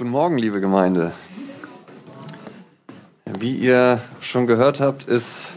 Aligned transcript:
Guten 0.00 0.12
Morgen, 0.12 0.38
liebe 0.38 0.62
Gemeinde. 0.62 1.12
Wie 3.38 3.54
ihr 3.54 4.00
schon 4.22 4.46
gehört 4.46 4.80
habt, 4.80 5.04
ist 5.04 5.50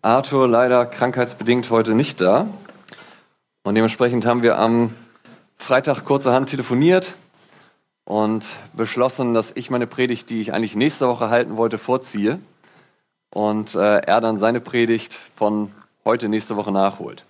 Arthur 0.00 0.46
leider 0.46 0.86
krankheitsbedingt 0.86 1.68
heute 1.70 1.96
nicht 1.96 2.20
da. 2.20 2.46
Und 3.64 3.74
dementsprechend 3.74 4.26
haben 4.26 4.44
wir 4.44 4.60
am 4.60 4.94
Freitag 5.56 6.04
kurzerhand 6.04 6.50
telefoniert 6.50 7.14
und 8.04 8.46
beschlossen, 8.74 9.34
dass 9.34 9.50
ich 9.56 9.70
meine 9.70 9.88
Predigt, 9.88 10.30
die 10.30 10.40
ich 10.40 10.54
eigentlich 10.54 10.76
nächste 10.76 11.08
Woche 11.08 11.28
halten 11.28 11.56
wollte, 11.56 11.76
vorziehe 11.76 12.38
und 13.30 13.74
äh, 13.74 13.96
er 14.02 14.20
dann 14.20 14.38
seine 14.38 14.60
Predigt 14.60 15.18
von 15.34 15.72
heute 16.04 16.28
nächste 16.28 16.54
Woche 16.54 16.70
nachholt. 16.70 17.24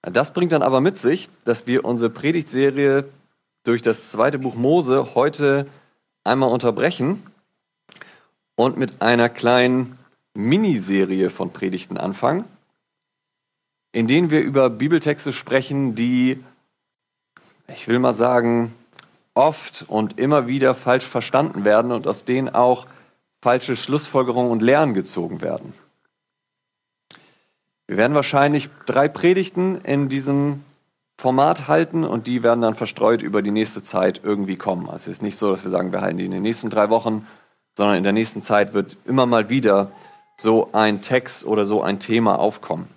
Das 0.00 0.32
bringt 0.32 0.52
dann 0.52 0.62
aber 0.62 0.80
mit 0.80 0.96
sich, 0.96 1.28
dass 1.44 1.66
wir 1.66 1.84
unsere 1.84 2.08
Predigtserie 2.08 3.04
durch 3.64 3.82
das 3.82 4.10
zweite 4.10 4.38
Buch 4.38 4.54
Mose 4.54 5.14
heute 5.14 5.66
einmal 6.22 6.50
unterbrechen 6.50 7.22
und 8.54 8.76
mit 8.76 9.02
einer 9.02 9.28
kleinen 9.28 9.98
Miniserie 10.34 11.30
von 11.30 11.50
Predigten 11.50 11.96
anfangen, 11.96 12.44
in 13.92 14.06
denen 14.06 14.30
wir 14.30 14.42
über 14.42 14.70
Bibeltexte 14.70 15.32
sprechen, 15.32 15.94
die, 15.94 16.42
ich 17.68 17.88
will 17.88 17.98
mal 17.98 18.14
sagen, 18.14 18.74
oft 19.34 19.84
und 19.88 20.18
immer 20.18 20.46
wieder 20.46 20.74
falsch 20.74 21.04
verstanden 21.04 21.64
werden 21.64 21.90
und 21.90 22.06
aus 22.06 22.24
denen 22.24 22.48
auch 22.48 22.86
falsche 23.42 23.76
Schlussfolgerungen 23.76 24.50
und 24.50 24.62
Lehren 24.62 24.94
gezogen 24.94 25.42
werden. 25.42 25.74
Wir 27.86 27.96
werden 27.96 28.14
wahrscheinlich 28.14 28.70
drei 28.86 29.08
Predigten 29.08 29.80
in 29.82 30.08
diesem 30.08 30.62
Format 31.16 31.68
halten 31.68 32.04
und 32.04 32.26
die 32.26 32.42
werden 32.42 32.60
dann 32.60 32.74
verstreut 32.74 33.22
über 33.22 33.42
die 33.42 33.50
nächste 33.50 33.82
Zeit 33.82 34.20
irgendwie 34.22 34.56
kommen. 34.56 34.88
Also 34.88 35.10
es 35.10 35.18
ist 35.18 35.22
nicht 35.22 35.38
so, 35.38 35.50
dass 35.50 35.64
wir 35.64 35.70
sagen, 35.70 35.92
wir 35.92 36.00
halten 36.00 36.18
die 36.18 36.24
in 36.24 36.30
den 36.30 36.42
nächsten 36.42 36.70
drei 36.70 36.90
Wochen, 36.90 37.26
sondern 37.76 37.96
in 37.96 38.02
der 38.02 38.12
nächsten 38.12 38.42
Zeit 38.42 38.74
wird 38.74 38.96
immer 39.04 39.26
mal 39.26 39.48
wieder 39.48 39.90
so 40.36 40.70
ein 40.72 41.02
Text 41.02 41.44
oder 41.44 41.66
so 41.66 41.82
ein 41.82 42.00
Thema 42.00 42.38
aufkommen. 42.38 42.88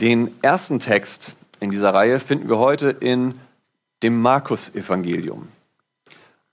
Den 0.00 0.34
ersten 0.42 0.78
Text 0.78 1.36
in 1.60 1.70
dieser 1.70 1.94
Reihe 1.94 2.20
finden 2.20 2.48
wir 2.48 2.58
heute 2.58 2.90
in 2.90 3.38
dem 4.02 4.20
Markus-Evangelium. 4.20 5.48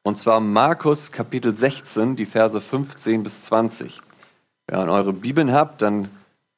Und 0.04 0.18
zwar 0.18 0.40
Markus 0.40 1.12
Kapitel 1.12 1.56
16, 1.56 2.16
die 2.16 2.26
Verse 2.26 2.60
15 2.60 3.24
bis 3.24 3.46
20. 3.46 4.02
Wenn 4.68 4.80
ihr 4.80 4.92
eure 4.92 5.14
Bibeln 5.14 5.52
habt, 5.52 5.82
dann 5.82 6.10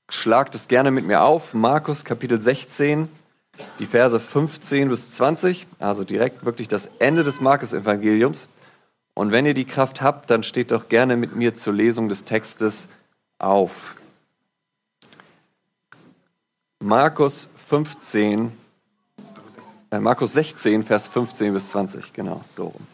schlagt 0.09 0.55
es 0.55 0.67
gerne 0.67 0.91
mit 0.91 1.07
mir 1.07 1.23
auf. 1.23 1.53
Markus 1.53 2.05
Kapitel 2.05 2.39
16, 2.39 3.09
die 3.79 3.85
Verse 3.85 4.19
15 4.19 4.89
bis 4.89 5.11
20, 5.11 5.67
also 5.79 6.03
direkt 6.03 6.45
wirklich 6.45 6.67
das 6.67 6.89
Ende 6.99 7.23
des 7.23 7.41
Markus-Evangeliums. 7.41 8.47
Und 9.13 9.31
wenn 9.31 9.45
ihr 9.45 9.53
die 9.53 9.65
Kraft 9.65 10.01
habt, 10.01 10.29
dann 10.29 10.43
steht 10.43 10.71
doch 10.71 10.89
gerne 10.89 11.17
mit 11.17 11.35
mir 11.35 11.55
zur 11.55 11.73
Lesung 11.73 12.09
des 12.09 12.23
Textes 12.23 12.87
auf. 13.39 13.95
Markus 16.79 17.49
15, 17.55 18.51
äh, 19.91 19.99
Markus 19.99 20.33
16, 20.33 20.83
Vers 20.83 21.07
15 21.07 21.53
bis 21.53 21.69
20, 21.69 22.13
genau, 22.13 22.41
so 22.43 22.65
rum. 22.65 22.87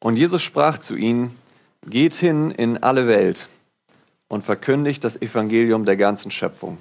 Und 0.00 0.16
Jesus 0.16 0.42
sprach 0.42 0.78
zu 0.78 0.96
ihnen, 0.96 1.36
geht 1.86 2.14
hin 2.14 2.50
in 2.50 2.82
alle 2.82 3.06
Welt 3.06 3.48
und 4.28 4.44
verkündigt 4.44 5.04
das 5.04 5.20
Evangelium 5.20 5.84
der 5.84 5.96
ganzen 5.96 6.30
Schöpfung. 6.30 6.78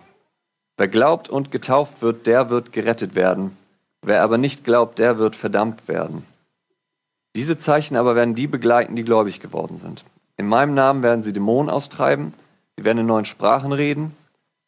Wer 0.78 0.88
glaubt 0.88 1.28
und 1.28 1.52
getauft 1.52 2.02
wird, 2.02 2.28
der 2.28 2.50
wird 2.50 2.72
gerettet 2.72 3.16
werden. 3.16 3.58
Wer 4.04 4.22
aber 4.22 4.38
nicht 4.38 4.64
glaubt, 4.64 5.00
der 5.00 5.18
wird 5.18 5.36
verdammt 5.36 5.88
werden. 5.88 6.24
Diese 7.36 7.58
Zeichen 7.58 7.98
aber 7.98 8.16
werden 8.16 8.36
die 8.36 8.48
begleiten, 8.48 8.96
die 8.96 9.04
gläubig 9.04 9.40
geworden 9.40 9.78
sind. 9.78 10.06
In 10.38 10.48
meinem 10.48 10.76
Namen 10.76 11.04
werden 11.04 11.24
sie 11.24 11.34
Dämonen 11.34 11.70
austreiben, 11.70 12.34
sie 12.78 12.86
werden 12.86 13.00
in 13.00 13.06
neuen 13.08 13.26
Sprachen 13.26 13.74
reden, 13.74 14.16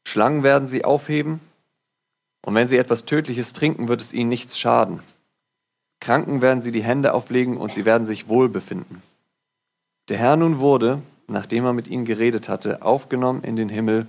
Schlangen 0.08 0.44
werden 0.44 0.68
sie 0.68 0.84
aufheben, 0.84 1.40
und 2.42 2.56
wenn 2.56 2.68
sie 2.68 2.78
etwas 2.78 3.06
Tödliches 3.06 3.54
trinken, 3.54 3.88
wird 3.88 4.02
es 4.02 4.14
ihnen 4.14 4.30
nichts 4.30 4.58
schaden. 4.58 5.02
Kranken 6.00 6.42
werden 6.42 6.62
sie 6.62 6.72
die 6.72 6.84
Hände 6.84 7.14
auflegen 7.14 7.58
und 7.58 7.72
sie 7.72 7.86
werden 7.86 8.08
sich 8.08 8.28
wohl 8.28 8.50
befinden. 8.50 9.04
Der 10.08 10.18
Herr 10.18 10.38
nun 10.38 10.60
wurde, 10.60 11.02
nachdem 11.28 11.66
er 11.66 11.74
mit 11.74 11.88
ihnen 11.88 12.06
geredet 12.06 12.50
hatte, 12.50 12.82
aufgenommen 12.82 13.44
in 13.44 13.56
den 13.56 13.70
Himmel 13.70 14.08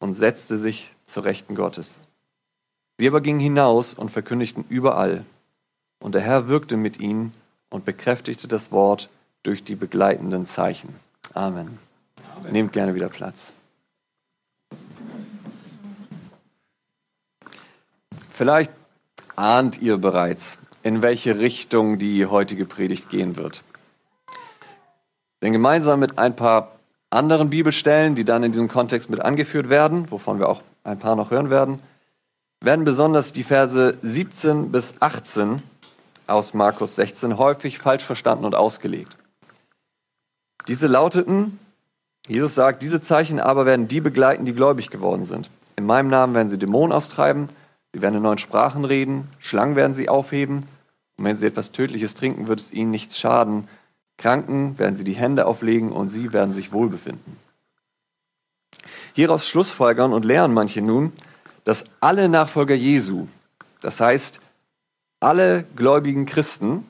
und 0.00 0.14
setzte 0.14 0.58
sich 0.58 0.90
zur 1.08 1.24
Rechten 1.24 1.54
Gottes. 1.54 1.98
Sie 2.98 3.08
aber 3.08 3.20
gingen 3.20 3.40
hinaus 3.40 3.94
und 3.94 4.10
verkündigten 4.10 4.64
überall. 4.68 5.24
Und 6.00 6.14
der 6.14 6.22
Herr 6.22 6.48
wirkte 6.48 6.76
mit 6.76 7.00
ihnen 7.00 7.32
und 7.70 7.84
bekräftigte 7.84 8.46
das 8.46 8.70
Wort 8.70 9.08
durch 9.42 9.64
die 9.64 9.74
begleitenden 9.74 10.46
Zeichen. 10.46 10.94
Amen. 11.34 11.78
Amen. 12.36 12.52
Nehmt 12.52 12.72
gerne 12.72 12.94
wieder 12.94 13.08
Platz. 13.08 13.52
Vielleicht 18.30 18.70
ahnt 19.34 19.80
ihr 19.80 19.98
bereits, 19.98 20.58
in 20.82 21.02
welche 21.02 21.38
Richtung 21.38 21.98
die 21.98 22.26
heutige 22.26 22.66
Predigt 22.66 23.10
gehen 23.10 23.36
wird. 23.36 23.64
Denn 25.42 25.52
gemeinsam 25.52 26.00
mit 26.00 26.18
ein 26.18 26.36
paar 26.36 26.72
anderen 27.10 27.50
Bibelstellen, 27.50 28.14
die 28.14 28.24
dann 28.24 28.42
in 28.42 28.52
diesem 28.52 28.68
Kontext 28.68 29.08
mit 29.08 29.20
angeführt 29.20 29.70
werden, 29.70 30.10
wovon 30.10 30.38
wir 30.38 30.48
auch 30.48 30.62
ein 30.88 30.98
paar 30.98 31.16
noch 31.16 31.30
hören 31.30 31.50
werden, 31.50 31.78
werden 32.60 32.84
besonders 32.84 33.32
die 33.32 33.44
Verse 33.44 33.96
17 34.02 34.72
bis 34.72 34.94
18 35.00 35.62
aus 36.26 36.54
Markus 36.54 36.96
16 36.96 37.38
häufig 37.38 37.78
falsch 37.78 38.04
verstanden 38.04 38.44
und 38.44 38.54
ausgelegt. 38.54 39.16
Diese 40.66 40.86
lauteten, 40.86 41.58
Jesus 42.26 42.54
sagt, 42.54 42.82
diese 42.82 43.00
Zeichen 43.00 43.40
aber 43.40 43.64
werden 43.64 43.88
die 43.88 44.00
begleiten, 44.00 44.44
die 44.44 44.52
gläubig 44.52 44.90
geworden 44.90 45.24
sind. 45.24 45.50
In 45.76 45.86
meinem 45.86 46.08
Namen 46.08 46.34
werden 46.34 46.48
sie 46.48 46.58
Dämonen 46.58 46.92
austreiben, 46.92 47.46
sie 47.94 48.02
werden 48.02 48.16
in 48.16 48.22
neuen 48.22 48.38
Sprachen 48.38 48.84
reden, 48.84 49.28
Schlangen 49.38 49.76
werden 49.76 49.94
sie 49.94 50.08
aufheben, 50.08 50.66
und 51.16 51.24
wenn 51.24 51.36
sie 51.36 51.46
etwas 51.46 51.72
Tödliches 51.72 52.14
trinken, 52.14 52.48
wird 52.48 52.60
es 52.60 52.72
ihnen 52.72 52.90
nichts 52.90 53.18
schaden. 53.18 53.68
Kranken 54.18 54.78
werden 54.78 54.96
sie 54.96 55.04
die 55.04 55.14
Hände 55.14 55.46
auflegen 55.46 55.90
und 55.90 56.10
sie 56.10 56.32
werden 56.32 56.52
sich 56.52 56.72
wohlbefinden. 56.72 57.36
Hieraus 59.14 59.48
schlussfolgern 59.48 60.12
und 60.12 60.24
lehren 60.24 60.54
manche 60.54 60.82
nun, 60.82 61.12
dass 61.64 61.84
alle 62.00 62.28
Nachfolger 62.28 62.74
Jesu, 62.74 63.26
das 63.80 64.00
heißt 64.00 64.40
alle 65.20 65.64
gläubigen 65.74 66.26
Christen, 66.26 66.86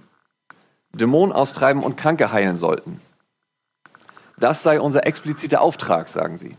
Dämonen 0.93 1.33
austreiben 1.33 1.83
und 1.83 1.97
Kranke 1.97 2.33
heilen 2.33 2.56
sollten. 2.56 3.00
Das 4.37 4.62
sei 4.62 4.81
unser 4.81 5.06
expliziter 5.06 5.61
Auftrag, 5.61 6.09
sagen 6.09 6.37
sie. 6.37 6.56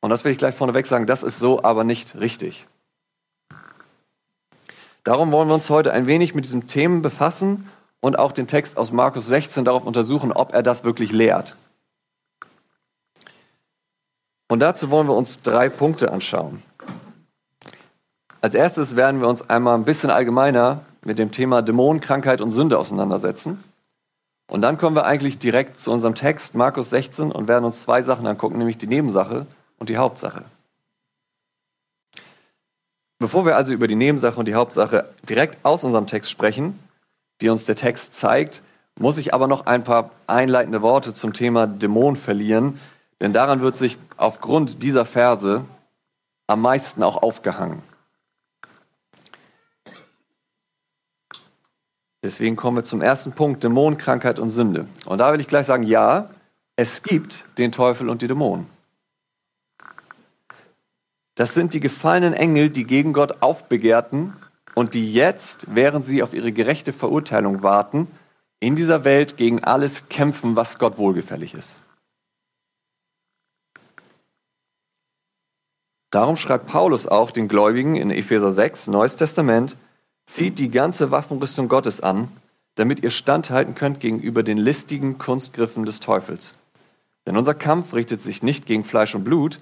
Und 0.00 0.10
das 0.10 0.24
will 0.24 0.32
ich 0.32 0.38
gleich 0.38 0.54
vorneweg 0.54 0.86
sagen, 0.86 1.06
das 1.06 1.22
ist 1.22 1.38
so 1.38 1.62
aber 1.62 1.84
nicht 1.84 2.16
richtig. 2.16 2.66
Darum 5.04 5.32
wollen 5.32 5.48
wir 5.48 5.54
uns 5.54 5.70
heute 5.70 5.92
ein 5.92 6.06
wenig 6.06 6.34
mit 6.34 6.44
diesem 6.44 6.66
Themen 6.66 7.02
befassen 7.02 7.68
und 8.00 8.18
auch 8.18 8.32
den 8.32 8.46
Text 8.46 8.76
aus 8.76 8.92
Markus 8.92 9.26
16 9.26 9.64
darauf 9.64 9.84
untersuchen, 9.84 10.32
ob 10.32 10.52
er 10.52 10.62
das 10.62 10.84
wirklich 10.84 11.10
lehrt. 11.10 11.56
Und 14.52 14.60
dazu 14.60 14.90
wollen 14.90 15.06
wir 15.08 15.16
uns 15.16 15.40
drei 15.40 15.70
Punkte 15.70 16.12
anschauen. 16.12 16.62
Als 18.42 18.52
erstes 18.52 18.96
werden 18.96 19.22
wir 19.22 19.26
uns 19.26 19.48
einmal 19.48 19.74
ein 19.74 19.86
bisschen 19.86 20.10
allgemeiner 20.10 20.84
mit 21.02 21.18
dem 21.18 21.30
Thema 21.30 21.62
Dämonen, 21.62 22.02
Krankheit 22.02 22.42
und 22.42 22.50
Sünde 22.50 22.78
auseinandersetzen. 22.78 23.64
Und 24.50 24.60
dann 24.60 24.76
kommen 24.76 24.94
wir 24.94 25.06
eigentlich 25.06 25.38
direkt 25.38 25.80
zu 25.80 25.90
unserem 25.90 26.14
Text, 26.14 26.54
Markus 26.54 26.90
16, 26.90 27.32
und 27.32 27.48
werden 27.48 27.64
uns 27.64 27.80
zwei 27.80 28.02
Sachen 28.02 28.26
angucken, 28.26 28.58
nämlich 28.58 28.76
die 28.76 28.88
Nebensache 28.88 29.46
und 29.78 29.88
die 29.88 29.96
Hauptsache. 29.96 30.44
Bevor 33.20 33.46
wir 33.46 33.56
also 33.56 33.72
über 33.72 33.88
die 33.88 33.94
Nebensache 33.94 34.38
und 34.38 34.44
die 34.44 34.54
Hauptsache 34.54 35.08
direkt 35.26 35.64
aus 35.64 35.82
unserem 35.82 36.06
Text 36.06 36.30
sprechen, 36.30 36.78
die 37.40 37.48
uns 37.48 37.64
der 37.64 37.76
Text 37.76 38.12
zeigt, 38.12 38.60
muss 38.98 39.16
ich 39.16 39.32
aber 39.32 39.46
noch 39.46 39.64
ein 39.64 39.82
paar 39.82 40.10
einleitende 40.26 40.82
Worte 40.82 41.14
zum 41.14 41.32
Thema 41.32 41.66
Dämon 41.66 42.16
verlieren, 42.16 42.78
denn 43.22 43.32
daran 43.32 43.62
wird 43.62 43.76
sich 43.76 43.98
aufgrund 44.16 44.82
dieser 44.82 45.04
Verse 45.04 45.64
am 46.48 46.60
meisten 46.60 47.04
auch 47.04 47.22
aufgehangen. 47.22 47.80
Deswegen 52.24 52.56
kommen 52.56 52.78
wir 52.78 52.84
zum 52.84 53.00
ersten 53.00 53.30
Punkt, 53.30 53.62
Dämon, 53.62 53.96
Krankheit 53.96 54.40
und 54.40 54.50
Sünde. 54.50 54.86
Und 55.06 55.18
da 55.18 55.32
will 55.32 55.40
ich 55.40 55.46
gleich 55.46 55.66
sagen, 55.66 55.84
ja, 55.84 56.30
es 56.74 57.04
gibt 57.04 57.44
den 57.58 57.70
Teufel 57.70 58.08
und 58.10 58.22
die 58.22 58.26
Dämonen. 58.26 58.66
Das 61.36 61.54
sind 61.54 61.74
die 61.74 61.80
gefallenen 61.80 62.34
Engel, 62.34 62.70
die 62.70 62.84
gegen 62.84 63.12
Gott 63.12 63.40
aufbegehrten 63.40 64.32
und 64.74 64.94
die 64.94 65.12
jetzt, 65.12 65.66
während 65.68 66.04
sie 66.04 66.24
auf 66.24 66.34
ihre 66.34 66.50
gerechte 66.50 66.92
Verurteilung 66.92 67.62
warten, 67.62 68.08
in 68.58 68.74
dieser 68.74 69.04
Welt 69.04 69.36
gegen 69.36 69.62
alles 69.62 70.08
kämpfen, 70.08 70.56
was 70.56 70.78
Gott 70.78 70.98
wohlgefällig 70.98 71.54
ist. 71.54 71.76
Darum 76.12 76.36
schreibt 76.36 76.66
Paulus 76.66 77.06
auch 77.06 77.30
den 77.30 77.48
Gläubigen 77.48 77.96
in 77.96 78.10
Epheser 78.10 78.52
6, 78.52 78.88
Neues 78.88 79.16
Testament, 79.16 79.78
zieht 80.26 80.58
die 80.58 80.70
ganze 80.70 81.10
Waffenrüstung 81.10 81.68
Gottes 81.68 82.02
an, 82.02 82.28
damit 82.74 83.02
ihr 83.02 83.08
standhalten 83.08 83.74
könnt 83.74 83.98
gegenüber 83.98 84.42
den 84.42 84.58
listigen 84.58 85.16
Kunstgriffen 85.16 85.86
des 85.86 86.00
Teufels. 86.00 86.52
Denn 87.26 87.38
unser 87.38 87.54
Kampf 87.54 87.94
richtet 87.94 88.20
sich 88.20 88.42
nicht 88.42 88.66
gegen 88.66 88.84
Fleisch 88.84 89.14
und 89.14 89.24
Blut, 89.24 89.58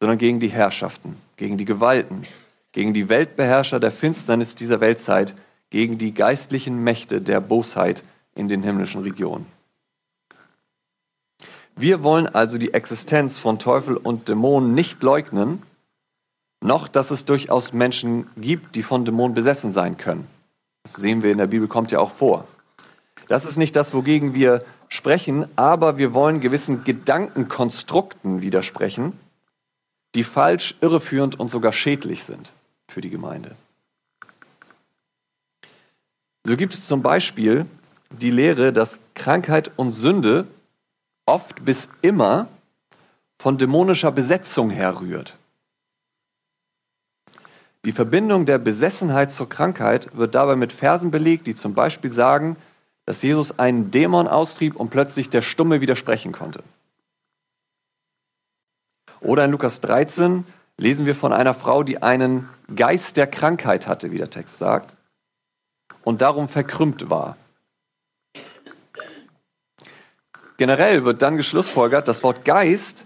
sondern 0.00 0.18
gegen 0.18 0.40
die 0.40 0.48
Herrschaften, 0.48 1.14
gegen 1.36 1.56
die 1.56 1.64
Gewalten, 1.64 2.26
gegen 2.72 2.92
die 2.94 3.08
Weltbeherrscher 3.08 3.78
der 3.78 3.92
Finsternis 3.92 4.56
dieser 4.56 4.80
Weltzeit, 4.80 5.36
gegen 5.70 5.98
die 5.98 6.12
geistlichen 6.14 6.82
Mächte 6.82 7.20
der 7.20 7.38
Bosheit 7.38 8.02
in 8.34 8.48
den 8.48 8.64
himmlischen 8.64 9.02
Regionen. 9.02 9.46
Wir 11.76 12.02
wollen 12.02 12.26
also 12.26 12.58
die 12.58 12.74
Existenz 12.74 13.38
von 13.38 13.60
Teufel 13.60 13.96
und 13.96 14.28
Dämonen 14.28 14.74
nicht 14.74 15.00
leugnen, 15.04 15.62
noch 16.62 16.88
dass 16.88 17.10
es 17.10 17.24
durchaus 17.24 17.72
Menschen 17.72 18.28
gibt, 18.36 18.76
die 18.76 18.82
von 18.82 19.04
Dämonen 19.04 19.34
besessen 19.34 19.72
sein 19.72 19.96
können. 19.96 20.26
Das 20.84 20.94
sehen 20.94 21.22
wir 21.22 21.32
in 21.32 21.38
der 21.38 21.46
Bibel, 21.46 21.68
kommt 21.68 21.92
ja 21.92 21.98
auch 21.98 22.10
vor. 22.10 22.46
Das 23.28 23.44
ist 23.44 23.56
nicht 23.56 23.76
das, 23.76 23.94
wogegen 23.94 24.34
wir 24.34 24.64
sprechen, 24.88 25.46
aber 25.56 25.96
wir 25.96 26.12
wollen 26.12 26.40
gewissen 26.40 26.84
Gedankenkonstrukten 26.84 28.42
widersprechen, 28.42 29.18
die 30.14 30.24
falsch, 30.24 30.74
irreführend 30.80 31.38
und 31.40 31.50
sogar 31.50 31.72
schädlich 31.72 32.24
sind 32.24 32.52
für 32.88 33.00
die 33.00 33.10
Gemeinde. 33.10 33.56
So 36.44 36.56
gibt 36.56 36.74
es 36.74 36.86
zum 36.86 37.02
Beispiel 37.02 37.66
die 38.10 38.30
Lehre, 38.30 38.72
dass 38.72 39.00
Krankheit 39.14 39.70
und 39.76 39.92
Sünde 39.92 40.46
oft 41.24 41.64
bis 41.64 41.88
immer 42.02 42.48
von 43.38 43.58
dämonischer 43.58 44.12
Besetzung 44.12 44.70
herrührt. 44.70 45.36
Die 47.84 47.92
Verbindung 47.92 48.46
der 48.46 48.58
Besessenheit 48.58 49.32
zur 49.32 49.48
Krankheit 49.48 50.16
wird 50.16 50.34
dabei 50.34 50.54
mit 50.54 50.72
Versen 50.72 51.10
belegt, 51.10 51.48
die 51.48 51.54
zum 51.54 51.74
Beispiel 51.74 52.10
sagen, 52.10 52.56
dass 53.06 53.22
Jesus 53.22 53.58
einen 53.58 53.90
Dämon 53.90 54.28
austrieb 54.28 54.76
und 54.76 54.90
plötzlich 54.90 55.30
der 55.30 55.42
Stumme 55.42 55.80
widersprechen 55.80 56.30
konnte. 56.30 56.62
Oder 59.20 59.44
in 59.44 59.50
Lukas 59.50 59.80
13 59.80 60.44
lesen 60.76 61.06
wir 61.06 61.16
von 61.16 61.32
einer 61.32 61.54
Frau, 61.54 61.82
die 61.82 62.02
einen 62.02 62.48
Geist 62.74 63.16
der 63.16 63.26
Krankheit 63.26 63.88
hatte, 63.88 64.12
wie 64.12 64.18
der 64.18 64.30
Text 64.30 64.58
sagt, 64.58 64.94
und 66.04 66.22
darum 66.22 66.48
verkrümmt 66.48 67.10
war. 67.10 67.36
Generell 70.56 71.04
wird 71.04 71.22
dann 71.22 71.36
geschlussfolgert, 71.36 72.06
das 72.06 72.22
Wort 72.22 72.44
Geist 72.44 73.04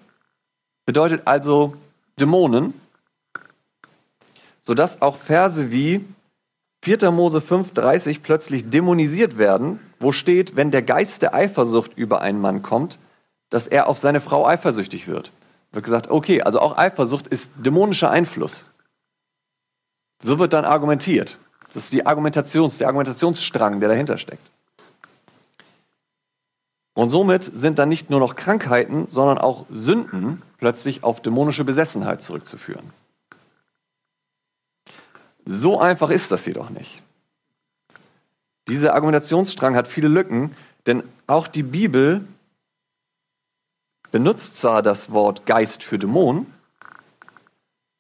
bedeutet 0.85 1.23
also 1.25 1.75
Dämonen, 2.21 2.75
sodass 4.67 5.01
auch 5.01 5.17
Verse 5.17 5.71
wie 5.71 6.05
4. 6.83 7.11
Mose 7.11 7.39
5,30 7.39 8.21
plötzlich 8.23 8.69
dämonisiert 8.69 9.39
werden, 9.39 9.81
wo 10.01 10.13
steht, 10.13 10.57
wenn 10.57 10.71
der 10.71 10.83
Geist 10.83 11.23
der 11.23 11.35
Eifersucht 11.35 11.97
über 11.97 12.21
einen 12.21 12.41
Mann 12.41 12.63
kommt, 12.63 12.99
dass 13.49 13.67
er 13.67 13.89
auf 13.89 13.99
seine 13.99 14.21
Frau 14.21 14.47
eifersüchtig 14.47 15.07
wird. 15.09 15.33
Wird 15.73 15.85
gesagt, 15.85 16.11
okay, 16.11 16.43
also 16.43 16.61
auch 16.61 16.77
Eifersucht 16.77 17.29
ist 17.29 17.51
dämonischer 17.57 18.11
Einfluss. 18.11 18.67
So 20.23 20.39
wird 20.39 20.53
dann 20.53 20.65
argumentiert. 20.65 21.39
Das 21.67 21.77
ist 21.77 21.93
die 21.93 22.07
Argumentations, 22.07 22.79
der 22.79 22.89
Argumentationsstrang, 22.89 23.81
der 23.81 23.89
dahinter 23.89 24.19
steckt. 24.19 24.51
Und 26.95 27.11
somit 27.11 27.45
sind 27.45 27.79
dann 27.79 27.89
nicht 27.89 28.11
nur 28.11 28.21
noch 28.21 28.37
Krankheiten, 28.37 29.07
sondern 29.09 29.39
auch 29.39 29.67
Sünden 29.71 30.43
plötzlich 30.59 31.05
auf 31.05 31.21
dämonische 31.21 31.65
Besessenheit 31.65 32.23
zurückzuführen. 32.23 32.91
So 35.47 35.81
einfach 35.81 36.11
ist 36.11 36.31
das 36.33 36.45
jedoch 36.45 36.71
nicht. 36.71 37.03
Dieser 38.69 38.95
Argumentationsstrang 38.95 39.77
hat 39.77 39.87
viele 39.87 40.09
Lücken, 40.09 40.55
denn 40.87 41.05
auch 41.29 41.47
die 41.47 41.63
Bibel 41.63 42.27
benutzt 44.11 44.57
zwar 44.57 44.83
das 44.83 45.13
Wort 45.13 45.47
Geist 45.47 45.85
für 45.85 45.99
Dämonen, 45.99 46.53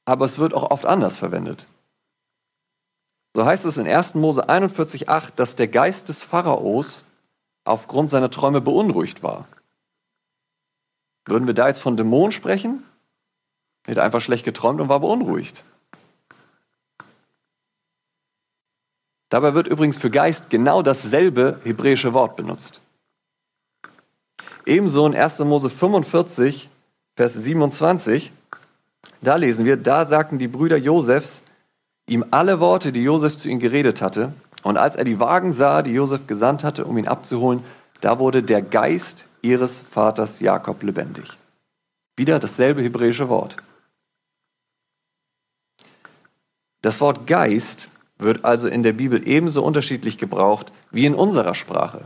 aber 0.05 0.25
es 0.25 0.39
wird 0.39 0.55
auch 0.55 0.71
oft 0.71 0.87
anders 0.87 1.17
verwendet. 1.17 1.67
So 3.35 3.45
heißt 3.45 3.65
es 3.65 3.77
in 3.77 3.87
1. 3.87 4.15
Mose 4.15 4.49
41,8, 4.49 5.33
dass 5.37 5.55
der 5.57 5.69
Geist 5.69 6.09
des 6.09 6.25
Pharaos 6.25 7.05
aufgrund 7.65 8.11
seiner 8.11 8.31
Träume 8.31 8.61
beunruhigt 8.61 9.23
war. 9.23 9.47
Würden 11.27 11.47
wir 11.47 11.55
da 11.55 11.69
jetzt 11.69 11.81
von 11.81 11.97
Dämonen 11.97 12.33
sprechen? 12.33 12.83
Er 13.85 13.97
hat 13.97 14.03
einfach 14.03 14.21
schlecht 14.23 14.45
geträumt 14.45 14.81
und 14.81 14.89
war 14.89 15.01
beunruhigt. 15.01 15.65
Dabei 19.29 19.55
wird 19.55 19.67
übrigens 19.67 19.97
für 19.97 20.11
Geist 20.11 20.51
genau 20.51 20.83
dasselbe 20.83 21.61
hebräische 21.65 22.15
Wort 22.15 22.37
benutzt. 22.37 22.81
Ebenso 24.65 25.07
in 25.07 25.15
1. 25.15 25.41
Mose 25.41 25.71
45, 25.71 26.69
Vers 27.17 27.35
27, 27.35 28.33
da 29.23 29.37
lesen 29.37 29.65
wir, 29.65 29.77
da 29.77 30.05
sagten 30.05 30.39
die 30.39 30.49
Brüder 30.49 30.77
Josefs 30.77 31.43
ihm 32.09 32.25
alle 32.31 32.61
Worte, 32.61 32.93
die 32.93 33.03
Josef 33.03 33.37
zu 33.37 33.49
ihnen 33.49 33.61
geredet 33.61 34.01
hatte, 34.01 34.33
und 34.63 34.77
als 34.77 34.97
er 34.97 35.05
die 35.05 35.21
Wagen 35.21 35.53
sah, 35.53 35.83
die 35.83 35.93
Josef 35.93 36.27
gesandt 36.27 36.65
hatte, 36.65 36.85
um 36.85 36.99
ihn 36.99 37.07
abzuholen, 37.07 37.63
da 38.01 38.19
wurde 38.19 38.43
der 38.43 38.63
Geist 38.63 39.25
ihres 39.41 39.79
Vaters 39.79 40.41
Jakob 40.41 40.83
lebendig. 40.83 41.37
Wieder 42.17 42.41
dasselbe 42.41 42.83
hebräische 42.83 43.29
Wort. 43.29 43.57
Das 46.83 47.01
Wort 47.01 47.27
Geist 47.27 47.89
wird 48.19 48.45
also 48.45 48.69
in 48.69 48.83
der 48.83 48.93
Bibel 48.93 49.27
ebenso 49.27 49.63
unterschiedlich 49.63 50.19
gebraucht 50.19 50.73
wie 50.91 51.07
in 51.07 51.15
unserer 51.15 51.55
Sprache. 51.55 52.03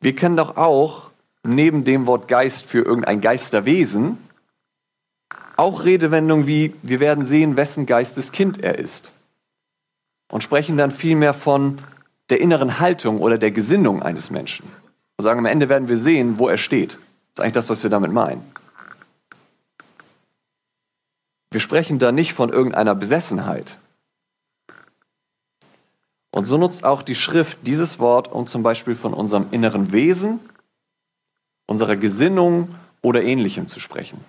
Wir 0.00 0.14
kennen 0.14 0.36
doch 0.36 0.56
auch 0.56 1.10
neben 1.44 1.84
dem 1.84 2.06
Wort 2.06 2.28
Geist 2.28 2.66
für 2.66 2.84
irgendein 2.84 3.20
Geisterwesen 3.20 4.18
auch 5.58 5.84
Redewendungen 5.84 6.46
wie 6.46 6.72
wir 6.82 7.00
werden 7.00 7.24
sehen, 7.24 7.56
wessen 7.56 7.84
Geistes 7.84 8.30
Kind 8.30 8.62
er 8.62 8.78
ist 8.78 9.12
und 10.30 10.44
sprechen 10.44 10.76
dann 10.76 10.92
vielmehr 10.92 11.34
von 11.34 11.80
der 12.30 12.40
inneren 12.40 12.78
Haltung 12.78 13.20
oder 13.20 13.38
der 13.38 13.50
Gesinnung 13.50 14.02
eines 14.02 14.30
Menschen. 14.30 14.66
Und 15.16 15.24
sagen, 15.24 15.40
am 15.40 15.46
Ende 15.46 15.68
werden 15.68 15.88
wir 15.88 15.98
sehen, 15.98 16.38
wo 16.38 16.48
er 16.48 16.58
steht. 16.58 16.92
Das 16.92 17.00
ist 17.00 17.40
eigentlich 17.40 17.52
das, 17.54 17.70
was 17.70 17.82
wir 17.82 17.90
damit 17.90 18.12
meinen. 18.12 18.42
Wir 21.50 21.60
sprechen 21.60 21.98
da 21.98 22.12
nicht 22.12 22.34
von 22.34 22.50
irgendeiner 22.50 22.94
Besessenheit. 22.94 23.78
Und 26.30 26.46
so 26.46 26.58
nutzt 26.58 26.84
auch 26.84 27.02
die 27.02 27.14
Schrift 27.14 27.58
dieses 27.62 27.98
Wort, 27.98 28.30
um 28.30 28.46
zum 28.46 28.62
Beispiel 28.62 28.94
von 28.94 29.14
unserem 29.14 29.46
inneren 29.50 29.92
Wesen, 29.92 30.40
unserer 31.66 31.96
Gesinnung 31.96 32.74
oder 33.02 33.22
ähnlichem 33.22 33.68
zu 33.68 33.80
sprechen. 33.80 34.20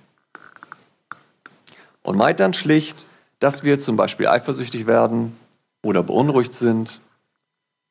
Und 2.02 2.18
meint 2.18 2.40
dann 2.40 2.54
schlicht, 2.54 3.06
dass 3.40 3.64
wir 3.64 3.80
zum 3.80 3.96
Beispiel 3.96 4.28
eifersüchtig 4.28 4.88
werden, 4.88 5.36
oder 5.82 6.04
beunruhigt 6.04 6.54
sind 6.54 7.00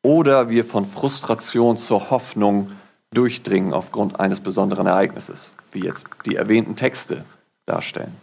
oder 0.02 0.50
wir 0.50 0.64
von 0.64 0.86
Frustration 0.86 1.78
zur 1.78 2.10
Hoffnung 2.10 2.72
durchdringen 3.12 3.72
aufgrund 3.72 4.20
eines 4.20 4.40
besonderen 4.40 4.86
Ereignisses, 4.86 5.52
wie 5.72 5.80
jetzt 5.80 6.06
die 6.26 6.36
erwähnten 6.36 6.76
Texte 6.76 7.24
darstellen. 7.66 8.14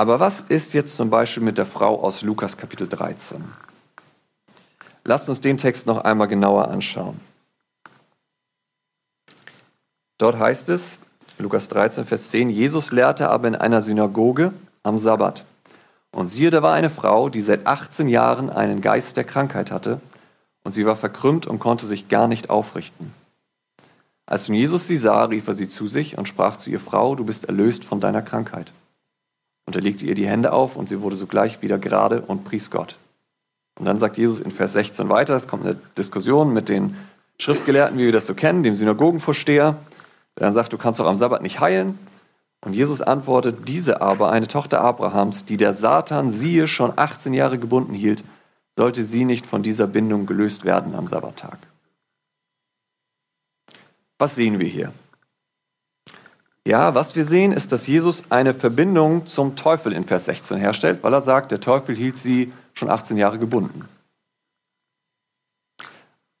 Aber 0.00 0.18
was 0.18 0.40
ist 0.40 0.72
jetzt 0.72 0.96
zum 0.96 1.10
Beispiel 1.10 1.42
mit 1.42 1.58
der 1.58 1.66
Frau 1.66 2.02
aus 2.02 2.22
Lukas 2.22 2.56
Kapitel 2.56 2.88
13? 2.88 3.44
Lasst 5.04 5.28
uns 5.28 5.42
den 5.42 5.58
Text 5.58 5.86
noch 5.86 5.98
einmal 5.98 6.26
genauer 6.26 6.68
anschauen. 6.68 7.20
Dort 10.16 10.38
heißt 10.38 10.70
es, 10.70 10.98
Lukas 11.36 11.68
13, 11.68 12.06
Vers 12.06 12.30
10, 12.30 12.48
Jesus 12.48 12.92
lehrte 12.92 13.28
aber 13.28 13.48
in 13.48 13.54
einer 13.54 13.82
Synagoge 13.82 14.54
am 14.84 14.98
Sabbat. 14.98 15.44
Und 16.12 16.28
siehe, 16.28 16.48
da 16.48 16.62
war 16.62 16.72
eine 16.72 16.88
Frau, 16.88 17.28
die 17.28 17.42
seit 17.42 17.66
18 17.66 18.08
Jahren 18.08 18.48
einen 18.48 18.80
Geist 18.80 19.18
der 19.18 19.24
Krankheit 19.24 19.70
hatte, 19.70 20.00
und 20.64 20.72
sie 20.72 20.86
war 20.86 20.96
verkrümmt 20.96 21.46
und 21.46 21.58
konnte 21.58 21.84
sich 21.84 22.08
gar 22.08 22.26
nicht 22.26 22.48
aufrichten. 22.48 23.12
Als 24.24 24.48
nun 24.48 24.56
Jesus 24.56 24.86
sie 24.86 24.96
sah, 24.96 25.24
rief 25.24 25.46
er 25.46 25.54
sie 25.54 25.68
zu 25.68 25.88
sich 25.88 26.16
und 26.16 26.26
sprach 26.26 26.56
zu 26.56 26.70
ihr, 26.70 26.80
Frau, 26.80 27.16
du 27.16 27.26
bist 27.26 27.44
erlöst 27.44 27.84
von 27.84 28.00
deiner 28.00 28.22
Krankheit. 28.22 28.72
Und 29.70 29.76
er 29.76 29.82
legte 29.82 30.04
ihr 30.04 30.16
die 30.16 30.26
Hände 30.26 30.52
auf, 30.52 30.74
und 30.74 30.88
sie 30.88 31.00
wurde 31.00 31.14
sogleich 31.14 31.62
wieder 31.62 31.78
gerade 31.78 32.22
und 32.22 32.42
pries 32.42 32.72
Gott. 32.72 32.96
Und 33.78 33.84
dann 33.84 34.00
sagt 34.00 34.18
Jesus 34.18 34.40
in 34.40 34.50
Vers 34.50 34.72
16 34.72 35.08
weiter, 35.08 35.36
es 35.36 35.46
kommt 35.46 35.64
eine 35.64 35.76
Diskussion 35.96 36.52
mit 36.52 36.68
den 36.68 36.96
Schriftgelehrten, 37.38 37.96
wie 37.96 38.06
wir 38.06 38.12
das 38.12 38.26
so 38.26 38.34
kennen, 38.34 38.64
dem 38.64 38.74
Synagogenvorsteher, 38.74 39.76
der 40.36 40.44
dann 40.44 40.54
sagt, 40.54 40.72
du 40.72 40.76
kannst 40.76 40.98
doch 40.98 41.06
am 41.06 41.14
Sabbat 41.14 41.42
nicht 41.42 41.60
heilen. 41.60 42.00
Und 42.62 42.72
Jesus 42.72 43.00
antwortet, 43.00 43.68
diese 43.68 44.02
aber, 44.02 44.32
eine 44.32 44.48
Tochter 44.48 44.80
Abrahams, 44.80 45.44
die 45.44 45.56
der 45.56 45.72
Satan 45.72 46.32
siehe 46.32 46.66
schon 46.66 46.92
18 46.96 47.32
Jahre 47.32 47.56
gebunden 47.56 47.94
hielt, 47.94 48.24
sollte 48.76 49.04
sie 49.04 49.24
nicht 49.24 49.46
von 49.46 49.62
dieser 49.62 49.86
Bindung 49.86 50.26
gelöst 50.26 50.64
werden 50.64 50.96
am 50.96 51.06
Sabbattag. 51.06 51.58
Was 54.18 54.34
sehen 54.34 54.58
wir 54.58 54.66
hier? 54.66 54.92
Ja, 56.66 56.94
was 56.94 57.16
wir 57.16 57.24
sehen, 57.24 57.52
ist, 57.52 57.72
dass 57.72 57.86
Jesus 57.86 58.24
eine 58.28 58.52
Verbindung 58.52 59.26
zum 59.26 59.56
Teufel 59.56 59.92
in 59.92 60.04
Vers 60.04 60.26
16 60.26 60.58
herstellt, 60.58 61.02
weil 61.02 61.14
er 61.14 61.22
sagt, 61.22 61.52
der 61.52 61.60
Teufel 61.60 61.96
hielt 61.96 62.16
sie 62.16 62.52
schon 62.74 62.90
18 62.90 63.16
Jahre 63.16 63.38
gebunden. 63.38 63.88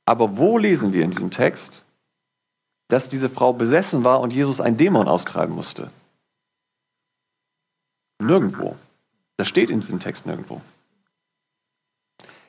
Aber 0.04 0.36
wo 0.36 0.58
lesen 0.58 0.92
wir 0.92 1.04
in 1.04 1.10
diesem 1.10 1.30
Text, 1.30 1.84
dass 2.88 3.08
diese 3.08 3.30
Frau 3.30 3.52
besessen 3.52 4.04
war 4.04 4.20
und 4.20 4.32
Jesus 4.32 4.60
einen 4.60 4.76
Dämon 4.76 5.08
austreiben 5.08 5.54
musste? 5.54 5.90
Nirgendwo. 8.20 8.76
Das 9.38 9.48
steht 9.48 9.70
in 9.70 9.80
diesem 9.80 10.00
Text 10.00 10.26
nirgendwo. 10.26 10.60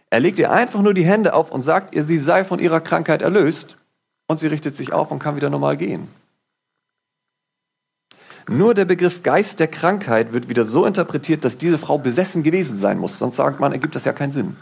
Er 0.10 0.20
legt 0.20 0.40
ihr 0.40 0.52
einfach 0.52 0.82
nur 0.82 0.94
die 0.94 1.06
Hände 1.06 1.34
auf 1.34 1.52
und 1.52 1.62
sagt 1.62 1.96
ihr, 1.96 2.04
sie 2.04 2.18
sei 2.18 2.44
von 2.44 2.60
ihrer 2.60 2.82
Krankheit 2.82 3.22
erlöst 3.22 3.78
und 4.28 4.40
sie 4.40 4.48
richtet 4.48 4.76
sich 4.76 4.92
auf 4.92 5.10
und 5.10 5.20
kann 5.20 5.38
wieder 5.38 5.50
normal 5.50 5.78
gehen. 5.78 6.10
Nur 8.50 8.74
der 8.74 8.86
Begriff 8.86 9.24
Geist 9.24 9.60
der 9.60 9.68
Krankheit 9.68 10.34
wird 10.34 10.50
wieder 10.50 10.66
so 10.66 10.86
interpretiert, 10.86 11.46
dass 11.46 11.58
diese 11.58 11.78
Frau 11.78 11.98
besessen 11.98 12.44
gewesen 12.44 12.78
sein 12.78 12.98
muss. 12.98 13.20
Sonst 13.20 13.36
sagt 13.36 13.60
man, 13.60 13.72
ergibt 13.72 13.96
das 13.96 14.06
ja 14.06 14.14
keinen 14.14 14.32
Sinn. 14.32 14.58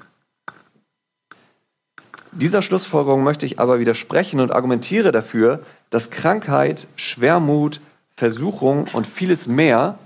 Dieser 2.32 2.62
Schlussfolgerung 2.62 3.24
möchte 3.24 3.46
ich 3.46 3.60
aber 3.60 3.80
widersprechen 3.80 4.40
und 4.40 4.52
argumentiere 4.52 5.12
dafür, 5.12 5.64
dass 5.90 6.12
Krankheit, 6.12 6.88
Schwermut, 6.96 7.82
Versuchung 8.16 8.88
und 8.94 9.08
vieles 9.08 9.48
mehr 9.48 9.98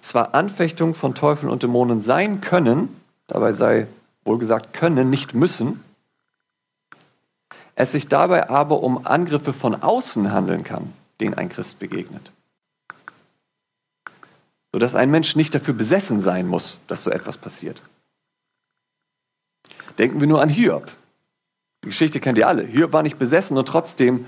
zwar 0.00 0.34
Anfechtung 0.34 0.94
von 0.94 1.14
Teufeln 1.14 1.50
und 1.50 1.62
Dämonen 1.62 2.00
sein 2.00 2.40
können, 2.40 2.88
dabei 3.26 3.52
sei 3.52 3.88
wohlgesagt 4.24 4.72
können, 4.72 5.10
nicht 5.10 5.34
müssen, 5.34 5.82
es 7.74 7.92
sich 7.92 8.08
dabei 8.08 8.50
aber 8.50 8.82
um 8.82 9.06
Angriffe 9.06 9.52
von 9.52 9.82
außen 9.82 10.32
handeln 10.32 10.62
kann, 10.62 10.92
denen 11.20 11.34
ein 11.34 11.48
Christ 11.48 11.78
begegnet 11.78 12.32
sodass 14.78 14.94
ein 14.94 15.10
Mensch 15.10 15.34
nicht 15.34 15.52
dafür 15.56 15.74
besessen 15.74 16.20
sein 16.20 16.46
muss, 16.46 16.78
dass 16.86 17.02
so 17.02 17.10
etwas 17.10 17.36
passiert. 17.36 17.82
Denken 19.98 20.20
wir 20.20 20.28
nur 20.28 20.40
an 20.40 20.48
Hiob. 20.48 20.86
Die 21.82 21.88
Geschichte 21.88 22.20
kennt 22.20 22.38
ihr 22.38 22.46
alle. 22.46 22.64
Hiob 22.64 22.92
war 22.92 23.02
nicht 23.02 23.18
besessen 23.18 23.58
und 23.58 23.66
trotzdem 23.66 24.26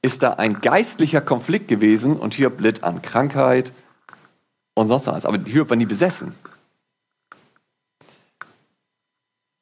ist 0.00 0.22
da 0.22 0.34
ein 0.34 0.60
geistlicher 0.60 1.20
Konflikt 1.20 1.66
gewesen 1.66 2.16
und 2.16 2.34
Hiob 2.34 2.60
litt 2.60 2.84
an 2.84 3.02
Krankheit 3.02 3.72
und 4.74 4.86
sonst 4.86 5.08
was. 5.08 5.26
Aber 5.26 5.40
Hiob 5.44 5.70
war 5.70 5.76
nie 5.76 5.86
besessen. 5.86 6.36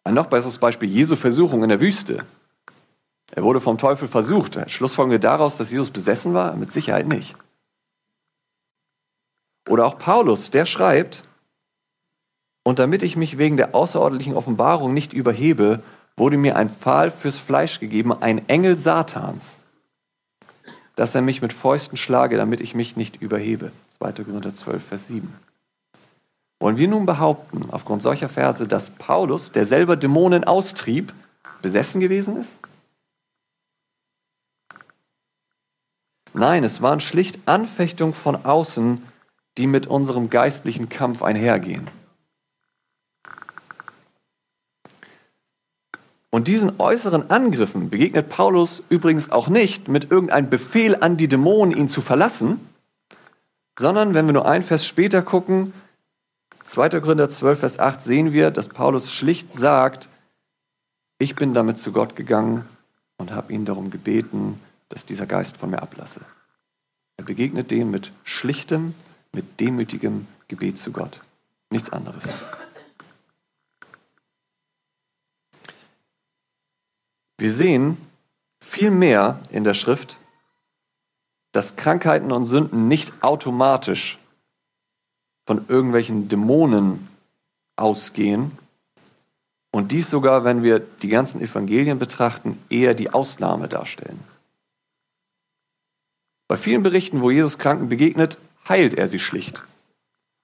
Ein 0.05 0.13
noch 0.13 0.27
besseres 0.27 0.59
Beispiel, 0.59 0.91
Jesu 0.91 1.17
Versuchung 1.17 1.63
in 1.63 1.71
der 1.71 1.81
Wüste. 1.81 2.23
Er 3.31 3.45
wurde 3.45 3.63
vom 3.63 3.79
Teufel 3.79 4.09
versucht. 4.09 4.59
Schlussfolgern 4.71 5.13
wir 5.13 5.21
daraus, 5.21 5.57
dass 5.57 5.71
Jesus 5.71 5.91
besessen 5.91 6.35
war? 6.35 6.55
Mit 6.55 6.71
Sicherheit 6.71 7.09
nicht. 7.09 7.35
Oder 9.69 9.87
auch 9.87 9.99
Paulus, 9.99 10.51
der 10.51 10.67
schreibt, 10.67 11.25
und 12.65 12.79
damit 12.79 13.03
ich 13.03 13.17
mich 13.17 13.39
wegen 13.39 13.57
der 13.57 13.75
außerordentlichen 13.75 14.35
Offenbarung 14.35 14.93
nicht 14.93 15.13
überhebe, 15.13 15.83
wurde 16.17 16.37
mir 16.37 16.57
ein 16.57 16.71
Pfahl 16.71 17.11
fürs 17.11 17.39
Fleisch 17.39 17.81
gegeben, 17.81 18.13
ein 18.13 18.49
Engel 18.49 18.77
Satans, 18.77 19.59
dass 20.97 21.15
er 21.15 21.23
mich 21.23 21.41
mit 21.41 21.53
Fäusten 21.53 21.97
schlage, 21.97 22.37
damit 22.37 22.61
ich 22.61 22.75
mich 22.75 22.97
nicht 22.97 23.23
überhebe. 23.23 23.73
2. 23.99 24.13
Korinther 24.25 24.55
12, 24.55 24.85
Vers 24.85 25.07
7. 25.07 25.33
Wollen 26.61 26.77
wir 26.77 26.89
nun 26.89 27.07
behaupten, 27.07 27.71
aufgrund 27.71 28.03
solcher 28.03 28.29
Verse, 28.29 28.67
dass 28.67 28.91
Paulus, 28.91 29.53
der 29.53 29.65
selber 29.65 29.97
Dämonen 29.97 30.45
austrieb, 30.45 31.13
besessen 31.63 32.01
gewesen 32.01 32.37
ist? 32.37 32.59
Nein, 36.35 36.65
es 36.65 36.83
waren 36.83 37.01
schlicht 37.01 37.39
Anfechtungen 37.47 38.15
von 38.15 38.45
außen, 38.45 39.03
die 39.59 39.67
mit 39.67 39.87
unserem 39.87 40.31
geistlichen 40.31 40.89
Kampf 40.89 41.23
einhergehen. 41.23 41.85
Und 46.31 46.47
diesen 46.47 46.79
äußeren 46.79 47.31
Angriffen 47.31 47.91
begegnet 47.91 48.29
Paulus 48.29 48.83
übrigens 48.91 49.31
auch 49.31 49.49
nicht 49.49 49.89
mit 49.89 50.11
irgendeinem 50.11 50.51
Befehl 50.51 50.97
an 51.01 51.17
die 51.17 51.29
Dämonen, 51.29 51.77
ihn 51.77 51.89
zu 51.89 52.01
verlassen, 52.01 52.61
sondern 53.79 54.15
wenn 54.15 54.27
wir 54.27 54.35
nur 54.35 54.47
ein 54.47 54.63
Vers 54.63 54.87
später 54.87 55.23
gucken, 55.23 55.73
2. 56.65 57.01
Korinther 57.01 57.31
12, 57.31 57.61
Vers 57.61 57.79
8, 57.79 58.03
sehen 58.03 58.33
wir, 58.33 58.51
dass 58.51 58.69
Paulus 58.69 59.11
schlicht 59.11 59.55
sagt, 59.55 60.09
ich 61.19 61.35
bin 61.35 61.55
damit 61.55 61.79
zu 61.79 61.93
Gott 61.93 62.15
gegangen 62.15 62.69
und 63.17 63.33
habe 63.33 63.53
ihn 63.53 63.65
darum 63.65 63.91
gebeten, 63.91 64.61
dass 64.91 65.07
dieser 65.07 65.27
Geist 65.27 65.57
von 65.57 65.71
mir 65.71 65.81
ablasse. 65.81 66.21
Er 67.17 67.25
begegnet 67.25 67.71
dem 67.71 67.91
mit 67.91 68.13
schlichtem, 68.23 68.95
mit 69.33 69.61
demütigem 69.61 70.27
Gebet 70.49 70.79
zu 70.79 70.93
Gott. 70.93 71.21
Nichts 71.71 71.91
anderes. 71.91 72.25
Wir 77.39 77.53
sehen 77.53 77.99
viel 78.61 78.91
mehr 78.91 79.41
in 79.51 79.65
der 79.65 79.75
Schrift, 79.75 80.17
dass 81.53 81.77
Krankheiten 81.77 82.33
und 82.33 82.47
Sünden 82.47 82.89
nicht 82.89 83.23
automatisch 83.23 84.19
von 85.47 85.65
irgendwelchen 85.69 86.29
Dämonen 86.29 87.09
ausgehen 87.77 88.53
und 89.71 89.93
dies 89.93 90.11
sogar, 90.11 90.45
wenn 90.45 90.63
wir 90.63 90.81
die 90.81 91.09
ganzen 91.09 91.41
Evangelien 91.41 91.99
betrachten, 91.99 92.63
eher 92.69 92.95
die 92.95 93.11
Ausnahme 93.11 93.69
darstellen. 93.69 94.23
Bei 96.49 96.57
vielen 96.57 96.83
Berichten, 96.83 97.21
wo 97.21 97.31
Jesus 97.31 97.59
Kranken 97.59 97.89
begegnet, 97.89 98.39
heilt 98.69 98.95
er 98.95 99.09
sie 99.09 99.19
schlicht, 99.19 99.63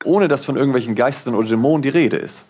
ohne 0.04 0.28
dass 0.28 0.44
von 0.44 0.56
irgendwelchen 0.56 0.94
Geistern 0.94 1.34
oder 1.34 1.48
Dämonen 1.48 1.82
die 1.82 1.88
Rede 1.88 2.16
ist. 2.16 2.46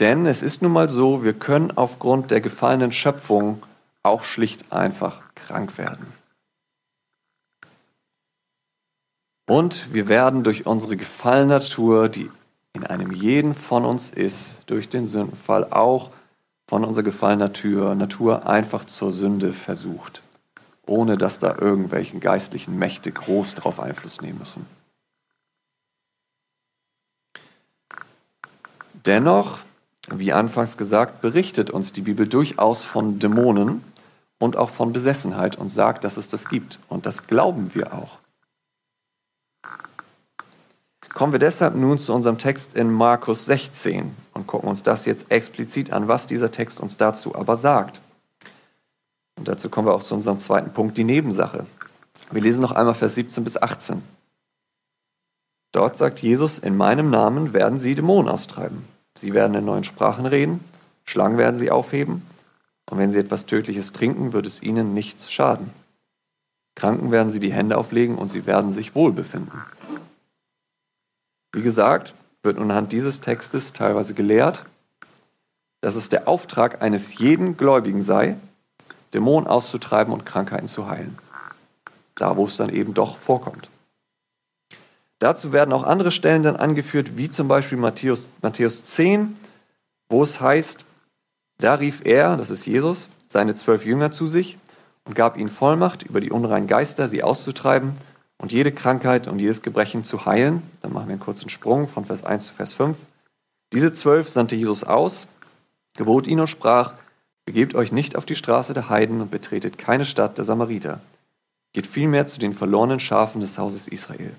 Denn 0.00 0.26
es 0.26 0.42
ist 0.42 0.62
nun 0.62 0.72
mal 0.72 0.90
so, 0.90 1.22
wir 1.22 1.32
können 1.32 1.76
aufgrund 1.76 2.30
der 2.30 2.40
gefallenen 2.40 2.92
Schöpfung 2.92 3.62
auch 4.02 4.24
schlicht 4.24 4.72
einfach 4.72 5.22
krank 5.34 5.78
werden. 5.78 6.06
Und 9.48 9.92
wir 9.92 10.08
werden 10.08 10.44
durch 10.44 10.66
unsere 10.66 10.96
gefallene 10.96 11.54
Natur, 11.54 12.08
die 12.08 12.30
in 12.72 12.84
einem 12.84 13.12
jeden 13.12 13.54
von 13.54 13.84
uns 13.84 14.10
ist, 14.10 14.52
durch 14.66 14.88
den 14.88 15.06
Sündenfall 15.06 15.70
auch 15.70 16.10
von 16.66 16.84
unserer 16.84 17.04
gefallenen 17.04 17.46
Natur, 17.46 17.94
Natur 17.94 18.46
einfach 18.46 18.86
zur 18.86 19.12
Sünde 19.12 19.52
versucht 19.52 20.22
ohne 20.86 21.16
dass 21.16 21.38
da 21.38 21.56
irgendwelchen 21.58 22.20
geistlichen 22.20 22.78
Mächte 22.78 23.12
groß 23.12 23.54
darauf 23.54 23.80
Einfluss 23.80 24.20
nehmen 24.20 24.38
müssen. 24.38 24.66
Dennoch, 29.06 29.58
wie 30.10 30.32
anfangs 30.32 30.76
gesagt, 30.76 31.20
berichtet 31.20 31.70
uns 31.70 31.92
die 31.92 32.02
Bibel 32.02 32.26
durchaus 32.26 32.84
von 32.84 33.18
Dämonen 33.18 33.82
und 34.38 34.56
auch 34.56 34.70
von 34.70 34.92
Besessenheit 34.92 35.56
und 35.56 35.70
sagt, 35.70 36.04
dass 36.04 36.16
es 36.16 36.28
das 36.28 36.48
gibt. 36.48 36.78
Und 36.88 37.06
das 37.06 37.26
glauben 37.26 37.74
wir 37.74 37.92
auch. 37.94 38.18
Kommen 41.14 41.32
wir 41.32 41.38
deshalb 41.38 41.74
nun 41.74 41.98
zu 41.98 42.14
unserem 42.14 42.38
Text 42.38 42.74
in 42.74 42.90
Markus 42.90 43.44
16 43.44 44.16
und 44.32 44.46
gucken 44.46 44.68
uns 44.68 44.82
das 44.82 45.04
jetzt 45.04 45.30
explizit 45.30 45.92
an, 45.92 46.08
was 46.08 46.26
dieser 46.26 46.50
Text 46.50 46.80
uns 46.80 46.96
dazu 46.96 47.34
aber 47.34 47.56
sagt. 47.56 48.00
Und 49.36 49.48
dazu 49.48 49.68
kommen 49.68 49.86
wir 49.86 49.94
auch 49.94 50.02
zu 50.02 50.14
unserem 50.14 50.38
zweiten 50.38 50.72
Punkt, 50.72 50.98
die 50.98 51.04
Nebensache. 51.04 51.66
Wir 52.30 52.42
lesen 52.42 52.62
noch 52.62 52.72
einmal 52.72 52.94
Vers 52.94 53.14
17 53.14 53.44
bis 53.44 53.60
18. 53.60 54.02
Dort 55.72 55.96
sagt 55.96 56.20
Jesus, 56.20 56.58
in 56.58 56.76
meinem 56.76 57.10
Namen 57.10 57.52
werden 57.52 57.78
sie 57.78 57.94
Dämonen 57.94 58.30
austreiben. 58.30 58.84
Sie 59.14 59.34
werden 59.34 59.54
in 59.54 59.64
neuen 59.64 59.84
Sprachen 59.84 60.26
reden, 60.26 60.60
Schlangen 61.04 61.38
werden 61.38 61.56
sie 61.56 61.70
aufheben, 61.70 62.22
und 62.90 62.98
wenn 62.98 63.10
sie 63.10 63.18
etwas 63.18 63.46
Tödliches 63.46 63.92
trinken, 63.92 64.32
wird 64.32 64.46
es 64.46 64.62
ihnen 64.62 64.94
nichts 64.94 65.30
schaden. 65.30 65.70
Kranken 66.74 67.10
werden 67.10 67.30
sie 67.30 67.40
die 67.40 67.52
Hände 67.52 67.76
auflegen 67.76 68.16
und 68.16 68.30
sie 68.30 68.46
werden 68.46 68.72
sich 68.72 68.94
wohl 68.94 69.12
befinden. 69.12 69.62
Wie 71.52 71.62
gesagt, 71.62 72.14
wird 72.42 72.58
nun 72.58 72.70
anhand 72.70 72.92
dieses 72.92 73.20
Textes 73.20 73.72
teilweise 73.72 74.14
gelehrt, 74.14 74.64
dass 75.80 75.96
es 75.96 76.08
der 76.08 76.28
Auftrag 76.28 76.82
eines 76.82 77.18
jeden 77.18 77.56
Gläubigen 77.56 78.02
sei, 78.02 78.36
Dämonen 79.14 79.46
auszutreiben 79.46 80.12
und 80.12 80.26
Krankheiten 80.26 80.68
zu 80.68 80.88
heilen. 80.88 81.18
Da, 82.14 82.36
wo 82.36 82.46
es 82.46 82.56
dann 82.56 82.70
eben 82.70 82.94
doch 82.94 83.16
vorkommt. 83.16 83.68
Dazu 85.18 85.52
werden 85.52 85.72
auch 85.72 85.84
andere 85.84 86.10
Stellen 86.10 86.42
dann 86.42 86.56
angeführt, 86.56 87.16
wie 87.16 87.30
zum 87.30 87.46
Beispiel 87.46 87.78
Matthäus, 87.78 88.28
Matthäus 88.42 88.84
10, 88.84 89.36
wo 90.08 90.22
es 90.22 90.40
heißt, 90.40 90.84
da 91.58 91.74
rief 91.74 92.04
er, 92.04 92.36
das 92.36 92.50
ist 92.50 92.66
Jesus, 92.66 93.08
seine 93.28 93.54
zwölf 93.54 93.86
Jünger 93.86 94.10
zu 94.10 94.26
sich 94.26 94.58
und 95.04 95.14
gab 95.14 95.36
ihnen 95.36 95.48
Vollmacht, 95.48 96.02
über 96.02 96.20
die 96.20 96.30
unreinen 96.30 96.66
Geister 96.66 97.08
sie 97.08 97.22
auszutreiben 97.22 97.94
und 98.38 98.50
jede 98.50 98.72
Krankheit 98.72 99.28
und 99.28 99.38
jedes 99.38 99.62
Gebrechen 99.62 100.02
zu 100.02 100.26
heilen. 100.26 100.62
Dann 100.82 100.92
machen 100.92 101.06
wir 101.06 101.12
einen 101.12 101.20
kurzen 101.20 101.48
Sprung 101.48 101.86
von 101.86 102.04
Vers 102.04 102.24
1 102.24 102.46
zu 102.46 102.54
Vers 102.54 102.72
5. 102.72 102.96
Diese 103.72 103.92
zwölf 103.92 104.28
sandte 104.28 104.56
Jesus 104.56 104.82
aus, 104.82 105.28
gebot 105.96 106.26
ihnen 106.26 106.40
und 106.40 106.48
sprach, 106.48 106.94
Begebt 107.44 107.74
euch 107.74 107.90
nicht 107.90 108.16
auf 108.16 108.24
die 108.24 108.36
Straße 108.36 108.72
der 108.72 108.88
Heiden 108.88 109.20
und 109.20 109.30
betretet 109.30 109.78
keine 109.78 110.04
Stadt 110.04 110.38
der 110.38 110.44
Samariter. 110.44 111.00
Geht 111.72 111.86
vielmehr 111.86 112.26
zu 112.26 112.38
den 112.38 112.54
verlorenen 112.54 113.00
Schafen 113.00 113.40
des 113.40 113.58
Hauses 113.58 113.88
Israel. 113.88 114.34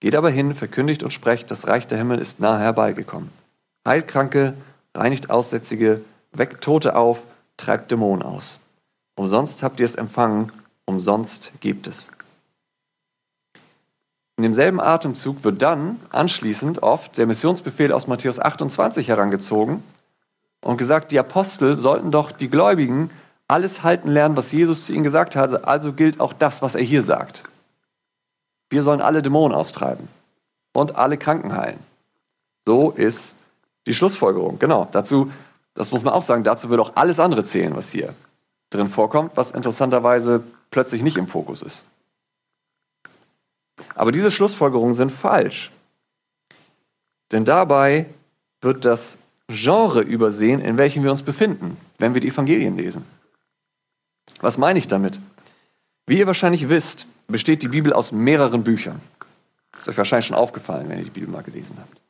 Geht 0.00 0.14
aber 0.14 0.30
hin, 0.30 0.54
verkündigt 0.54 1.02
und 1.02 1.12
sprecht, 1.12 1.50
das 1.50 1.66
Reich 1.66 1.86
der 1.86 1.98
Himmel 1.98 2.18
ist 2.18 2.38
nahe 2.38 2.58
herbeigekommen. 2.58 3.30
Heilt 3.86 4.06
Kranke, 4.06 4.54
reinigt 4.94 5.30
Aussätzige, 5.30 6.02
weckt 6.32 6.62
Tote 6.62 6.94
auf, 6.94 7.22
treibt 7.56 7.90
Dämonen 7.90 8.22
aus. 8.22 8.58
Umsonst 9.16 9.62
habt 9.62 9.80
ihr 9.80 9.86
es 9.86 9.94
empfangen, 9.94 10.52
umsonst 10.84 11.52
gebt 11.60 11.86
es. 11.86 12.10
In 14.36 14.42
demselben 14.42 14.80
Atemzug 14.80 15.44
wird 15.44 15.62
dann 15.62 16.00
anschließend 16.10 16.82
oft 16.82 17.16
der 17.18 17.26
Missionsbefehl 17.26 17.92
aus 17.92 18.06
Matthäus 18.06 18.40
28 18.40 19.08
herangezogen 19.08 19.82
und 20.64 20.78
gesagt, 20.78 21.12
die 21.12 21.18
Apostel 21.18 21.76
sollten 21.76 22.10
doch 22.10 22.32
die 22.32 22.48
Gläubigen 22.48 23.10
alles 23.46 23.82
halten 23.82 24.08
lernen, 24.08 24.36
was 24.36 24.50
Jesus 24.50 24.86
zu 24.86 24.94
ihnen 24.94 25.04
gesagt 25.04 25.36
hat. 25.36 25.66
Also 25.66 25.92
gilt 25.92 26.18
auch 26.20 26.32
das, 26.32 26.62
was 26.62 26.74
er 26.74 26.82
hier 26.82 27.02
sagt. 27.02 27.44
Wir 28.70 28.82
sollen 28.82 29.02
alle 29.02 29.20
Dämonen 29.20 29.54
austreiben 29.54 30.08
und 30.72 30.96
alle 30.96 31.18
Kranken 31.18 31.54
heilen. 31.54 31.78
So 32.66 32.90
ist 32.90 33.34
die 33.86 33.92
Schlussfolgerung. 33.92 34.58
Genau, 34.58 34.88
dazu, 34.90 35.30
das 35.74 35.92
muss 35.92 36.02
man 36.02 36.14
auch 36.14 36.22
sagen, 36.22 36.44
dazu 36.44 36.70
wird 36.70 36.80
auch 36.80 36.92
alles 36.96 37.20
andere 37.20 37.44
zählen, 37.44 37.76
was 37.76 37.90
hier 37.90 38.14
drin 38.70 38.88
vorkommt, 38.88 39.32
was 39.34 39.50
interessanterweise 39.50 40.42
plötzlich 40.70 41.02
nicht 41.02 41.18
im 41.18 41.28
Fokus 41.28 41.60
ist. 41.60 41.84
Aber 43.94 44.12
diese 44.12 44.30
Schlussfolgerungen 44.30 44.94
sind 44.94 45.12
falsch. 45.12 45.70
Denn 47.32 47.44
dabei 47.44 48.06
wird 48.62 48.86
das 48.86 49.18
Genre 49.48 50.00
übersehen, 50.00 50.60
in 50.60 50.78
welchem 50.78 51.02
wir 51.02 51.10
uns 51.10 51.22
befinden, 51.22 51.76
wenn 51.98 52.14
wir 52.14 52.20
die 52.20 52.28
Evangelien 52.28 52.76
lesen. 52.76 53.04
Was 54.40 54.58
meine 54.58 54.78
ich 54.78 54.88
damit? 54.88 55.18
Wie 56.06 56.18
ihr 56.18 56.26
wahrscheinlich 56.26 56.68
wisst, 56.68 57.06
besteht 57.28 57.62
die 57.62 57.68
Bibel 57.68 57.92
aus 57.92 58.12
mehreren 58.12 58.64
Büchern. 58.64 59.00
Ist 59.76 59.88
euch 59.88 59.98
wahrscheinlich 59.98 60.26
schon 60.26 60.36
aufgefallen, 60.36 60.88
wenn 60.88 60.98
ihr 60.98 61.04
die 61.04 61.10
Bibel 61.10 61.28
mal 61.28 61.42
gelesen 61.42 61.76
habt. 61.78 62.00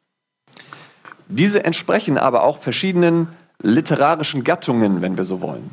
Diese 1.28 1.64
entsprechen 1.64 2.18
aber 2.18 2.42
auch 2.44 2.58
verschiedenen 2.58 3.28
literarischen 3.60 4.44
Gattungen, 4.44 5.00
wenn 5.00 5.16
wir 5.16 5.24
so 5.24 5.40
wollen. 5.40 5.70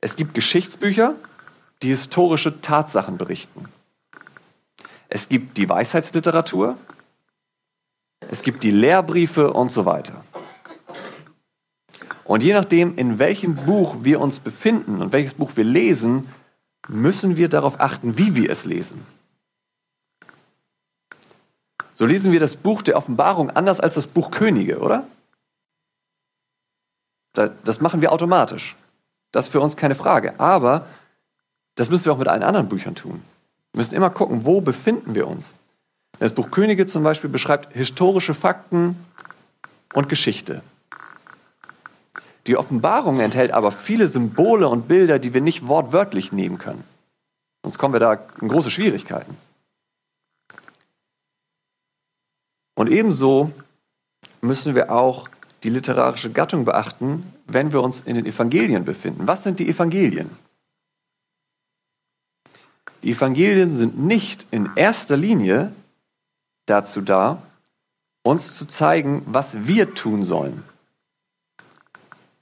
Es 0.00 0.16
gibt 0.16 0.34
Geschichtsbücher, 0.34 1.14
die 1.82 1.88
historische 1.88 2.60
Tatsachen 2.60 3.18
berichten. 3.18 3.66
Es 5.08 5.28
gibt 5.28 5.58
die 5.58 5.68
Weisheitsliteratur, 5.68 6.76
es 8.30 8.42
gibt 8.42 8.62
die 8.62 8.70
Lehrbriefe 8.70 9.52
und 9.52 9.72
so 9.72 9.84
weiter. 9.86 10.24
Und 12.24 12.42
je 12.42 12.52
nachdem, 12.52 12.96
in 12.96 13.18
welchem 13.18 13.54
Buch 13.54 13.96
wir 14.00 14.20
uns 14.20 14.40
befinden 14.40 15.00
und 15.00 15.12
welches 15.12 15.34
Buch 15.34 15.52
wir 15.54 15.64
lesen, 15.64 16.28
müssen 16.88 17.36
wir 17.36 17.48
darauf 17.48 17.80
achten, 17.80 18.18
wie 18.18 18.34
wir 18.34 18.50
es 18.50 18.64
lesen. 18.64 19.06
So 21.94 22.04
lesen 22.04 22.32
wir 22.32 22.40
das 22.40 22.56
Buch 22.56 22.82
der 22.82 22.96
Offenbarung 22.96 23.50
anders 23.50 23.80
als 23.80 23.94
das 23.94 24.06
Buch 24.06 24.30
Könige, 24.30 24.80
oder? 24.80 25.06
Das 27.32 27.80
machen 27.80 28.00
wir 28.00 28.12
automatisch. 28.12 28.76
Das 29.30 29.46
ist 29.46 29.52
für 29.52 29.60
uns 29.60 29.76
keine 29.76 29.94
Frage. 29.94 30.38
Aber 30.40 30.86
das 31.74 31.90
müssen 31.90 32.06
wir 32.06 32.12
auch 32.12 32.18
mit 32.18 32.28
allen 32.28 32.42
anderen 32.42 32.68
Büchern 32.68 32.94
tun. 32.94 33.22
Wir 33.72 33.78
müssen 33.78 33.94
immer 33.94 34.10
gucken, 34.10 34.44
wo 34.44 34.60
befinden 34.60 35.14
wir 35.14 35.26
uns. 35.26 35.54
Das 36.18 36.32
Buch 36.32 36.50
Könige 36.50 36.86
zum 36.86 37.02
Beispiel 37.02 37.30
beschreibt 37.30 37.74
historische 37.74 38.34
Fakten 38.34 38.96
und 39.92 40.08
Geschichte. 40.08 40.62
Die 42.46 42.56
Offenbarung 42.56 43.20
enthält 43.20 43.50
aber 43.50 43.72
viele 43.72 44.08
Symbole 44.08 44.68
und 44.68 44.88
Bilder, 44.88 45.18
die 45.18 45.34
wir 45.34 45.40
nicht 45.40 45.66
wortwörtlich 45.66 46.32
nehmen 46.32 46.58
können. 46.58 46.84
Sonst 47.62 47.78
kommen 47.78 47.94
wir 47.94 48.00
da 48.00 48.14
in 48.40 48.48
große 48.48 48.70
Schwierigkeiten. 48.70 49.36
Und 52.76 52.88
ebenso 52.88 53.52
müssen 54.40 54.74
wir 54.74 54.92
auch 54.92 55.28
die 55.64 55.70
literarische 55.70 56.30
Gattung 56.30 56.64
beachten, 56.64 57.32
wenn 57.46 57.72
wir 57.72 57.82
uns 57.82 58.00
in 58.00 58.14
den 58.14 58.26
Evangelien 58.26 58.84
befinden. 58.84 59.26
Was 59.26 59.42
sind 59.42 59.58
die 59.58 59.68
Evangelien? 59.68 60.30
Die 63.02 63.10
Evangelien 63.10 63.74
sind 63.74 63.98
nicht 63.98 64.46
in 64.50 64.70
erster 64.76 65.16
Linie 65.16 65.72
dazu 66.66 67.00
da, 67.00 67.42
uns 68.22 68.56
zu 68.56 68.66
zeigen, 68.66 69.22
was 69.26 69.66
wir 69.66 69.94
tun 69.94 70.24
sollen, 70.24 70.62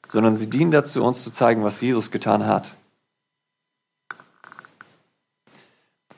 sondern 0.09 0.35
sie 0.35 0.49
dienen 0.49 0.71
dazu, 0.71 1.05
uns 1.05 1.23
zu 1.23 1.31
zeigen, 1.31 1.63
was 1.63 1.81
Jesus 1.81 2.11
getan 2.11 2.47
hat. 2.47 2.75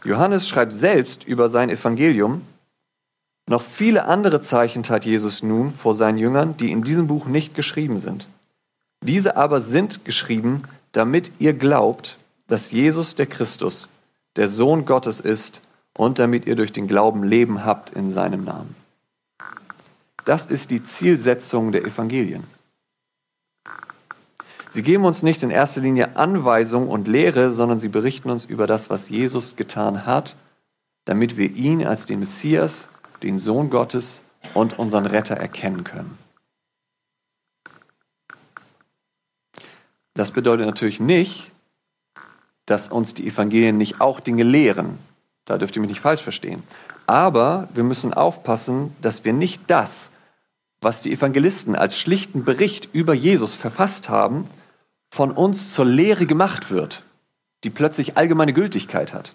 Johannes 0.05 0.49
schreibt 0.49 0.73
selbst 0.73 1.25
über 1.25 1.51
sein 1.51 1.69
Evangelium, 1.69 2.43
noch 3.49 3.63
viele 3.63 4.07
andere 4.07 4.41
Zeichen 4.41 4.83
tat 4.83 5.05
Jesus 5.05 5.43
nun 5.43 5.73
vor 5.73 5.95
seinen 5.95 6.19
Jüngern, 6.19 6.57
die 6.57 6.71
in 6.73 6.83
diesem 6.83 7.07
Buch 7.07 7.27
nicht 7.27 7.55
geschrieben 7.55 7.99
sind. 7.99 8.29
Diese 9.03 9.37
aber 9.37 9.61
sind 9.61 10.05
geschrieben, 10.05 10.63
damit 10.93 11.31
ihr 11.39 11.55
glaubt, 11.55 12.19
dass 12.49 12.73
Jesus 12.73 13.15
der 13.15 13.27
Christus, 13.27 13.89
der 14.37 14.49
Sohn 14.49 14.85
Gottes 14.85 15.21
ist 15.21 15.61
und 15.97 16.19
damit 16.19 16.47
ihr 16.47 16.57
durch 16.57 16.73
den 16.73 16.87
Glauben 16.87 17.25
Leben 17.25 17.65
habt 17.65 17.91
in 17.91 18.13
seinem 18.13 18.45
Namen. 18.45 18.75
Das 20.25 20.47
ist 20.47 20.71
die 20.71 20.83
Zielsetzung 20.83 21.73
der 21.73 21.85
Evangelien. 21.85 22.45
Sie 24.69 24.83
geben 24.83 25.05
uns 25.05 25.23
nicht 25.23 25.43
in 25.43 25.51
erster 25.51 25.81
Linie 25.81 26.17
Anweisung 26.17 26.89
und 26.89 27.09
Lehre, 27.09 27.55
sondern 27.55 27.81
sie 27.81 27.89
berichten 27.89 28.31
uns 28.31 28.45
über 28.45 28.67
das, 28.67 28.91
was 28.91 29.09
Jesus 29.09 29.57
getan 29.57 30.05
hat, 30.05 30.37
damit 31.05 31.37
wir 31.37 31.55
ihn 31.55 31.87
als 31.87 32.05
den 32.05 32.19
Messias, 32.19 32.91
den 33.23 33.39
Sohn 33.39 33.71
Gottes 33.71 34.21
und 34.55 34.79
unseren 34.79 35.07
Retter 35.07 35.37
erkennen 35.37 35.85
können. 35.85 36.19
Das 40.15 40.33
bedeutet 40.33 40.67
natürlich 40.67 40.99
nicht, 40.99 41.53
dass 42.67 42.89
uns 42.89 43.15
die 43.15 43.29
Evangelien 43.29 43.79
nicht 43.79 44.01
auch 44.01 44.19
Dinge 44.19 44.43
lehren. 44.43 44.99
Da 45.47 45.57
dürft 45.57 45.75
ihr 45.77 45.81
mich 45.81 45.89
nicht 45.89 46.01
falsch 46.01 46.23
verstehen. 46.23 46.63
Aber 47.07 47.69
wir 47.73 47.85
müssen 47.85 48.13
aufpassen, 48.13 48.95
dass 49.01 49.25
wir 49.25 49.33
nicht 49.33 49.63
das, 49.69 50.11
was 50.81 51.03
die 51.03 51.13
Evangelisten 51.13 51.75
als 51.75 51.97
schlichten 51.97 52.45
Bericht 52.45 52.91
über 52.93 53.15
Jesus 53.15 53.55
verfasst 53.55 54.09
haben, 54.09 54.45
von 55.11 55.31
uns 55.31 55.73
zur 55.73 55.87
Lehre 55.87 56.27
gemacht 56.27 56.71
wird, 56.71 57.05
die 57.65 57.71
plötzlich 57.71 58.17
allgemeine 58.17 58.53
Gültigkeit 58.53 59.15
hat. 59.15 59.33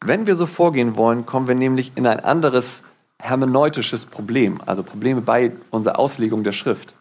Wenn 0.00 0.26
wir 0.26 0.36
so 0.36 0.46
vorgehen 0.46 0.96
wollen, 0.96 1.26
kommen 1.26 1.48
wir 1.48 1.54
nämlich 1.54 1.92
in 1.96 2.06
ein 2.06 2.20
anderes 2.20 2.82
hermeneutisches 3.18 4.06
Problem, 4.06 4.60
also 4.66 4.82
Probleme 4.82 5.20
bei 5.20 5.52
unserer 5.70 5.98
Auslegung 5.98 6.42
der 6.42 6.52
Schrift. 6.52 6.94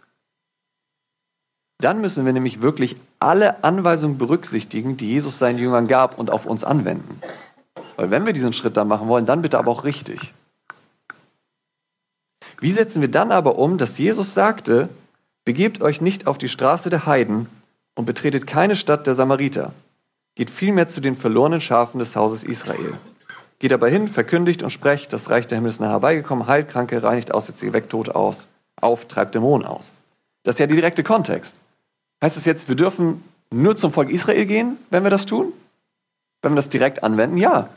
Dann 1.79 1.99
müssen 1.99 2.25
wir 2.25 2.33
nämlich 2.33 2.61
wirklich 2.61 2.95
alle 3.19 3.63
Anweisungen 3.63 4.19
berücksichtigen, 4.19 4.97
die 4.97 5.07
Jesus 5.07 5.39
seinen 5.39 5.57
Jüngern 5.57 5.87
gab 5.87 6.19
und 6.19 6.29
auf 6.29 6.45
uns 6.45 6.63
anwenden. 6.63 7.19
Weil 8.01 8.09
wenn 8.09 8.25
wir 8.25 8.33
diesen 8.33 8.51
Schritt 8.51 8.77
dann 8.77 8.87
machen 8.87 9.09
wollen, 9.09 9.27
dann 9.27 9.43
bitte 9.43 9.59
aber 9.59 9.69
auch 9.69 9.83
richtig. 9.83 10.33
Wie 12.59 12.71
setzen 12.71 12.99
wir 12.99 13.11
dann 13.11 13.31
aber 13.31 13.59
um, 13.59 13.77
dass 13.77 13.99
Jesus 13.99 14.33
sagte, 14.33 14.89
begebt 15.45 15.83
euch 15.83 16.01
nicht 16.01 16.25
auf 16.25 16.39
die 16.39 16.47
Straße 16.47 16.89
der 16.89 17.05
Heiden 17.05 17.45
und 17.93 18.07
betretet 18.07 18.47
keine 18.47 18.75
Stadt 18.75 19.05
der 19.05 19.13
Samariter. 19.13 19.71
Geht 20.33 20.49
vielmehr 20.49 20.87
zu 20.87 20.99
den 20.99 21.15
verlorenen 21.15 21.61
Schafen 21.61 21.99
des 21.99 22.15
Hauses 22.15 22.43
Israel. 22.43 22.95
Geht 23.59 23.71
aber 23.71 23.87
hin, 23.87 24.07
verkündigt 24.07 24.63
und 24.63 24.71
sprecht, 24.71 25.13
das 25.13 25.29
Reich 25.29 25.45
der 25.45 25.59
Himmel 25.59 25.69
ist 25.69 25.79
nahe 25.79 25.91
herbeigekommen, 25.91 26.47
heilt 26.47 26.69
Kranke, 26.69 27.03
reinigt 27.03 27.31
Aussätzige, 27.31 27.71
weckt 27.73 27.91
Tote 27.91 28.15
aus, 28.15 28.47
auf, 28.77 29.07
treibt 29.07 29.35
Dämonen 29.35 29.67
aus. 29.67 29.91
Das 30.41 30.55
ist 30.55 30.59
ja 30.59 30.65
der 30.65 30.77
direkte 30.77 31.03
Kontext. 31.03 31.55
Heißt 32.23 32.35
es 32.35 32.45
jetzt, 32.45 32.67
wir 32.67 32.75
dürfen 32.75 33.23
nur 33.51 33.77
zum 33.77 33.93
Volk 33.93 34.09
Israel 34.09 34.47
gehen, 34.47 34.79
wenn 34.89 35.03
wir 35.03 35.11
das 35.11 35.27
tun? 35.27 35.53
Wenn 36.41 36.53
wir 36.53 36.55
das 36.55 36.69
direkt 36.69 37.03
anwenden? 37.03 37.37
Ja. 37.37 37.69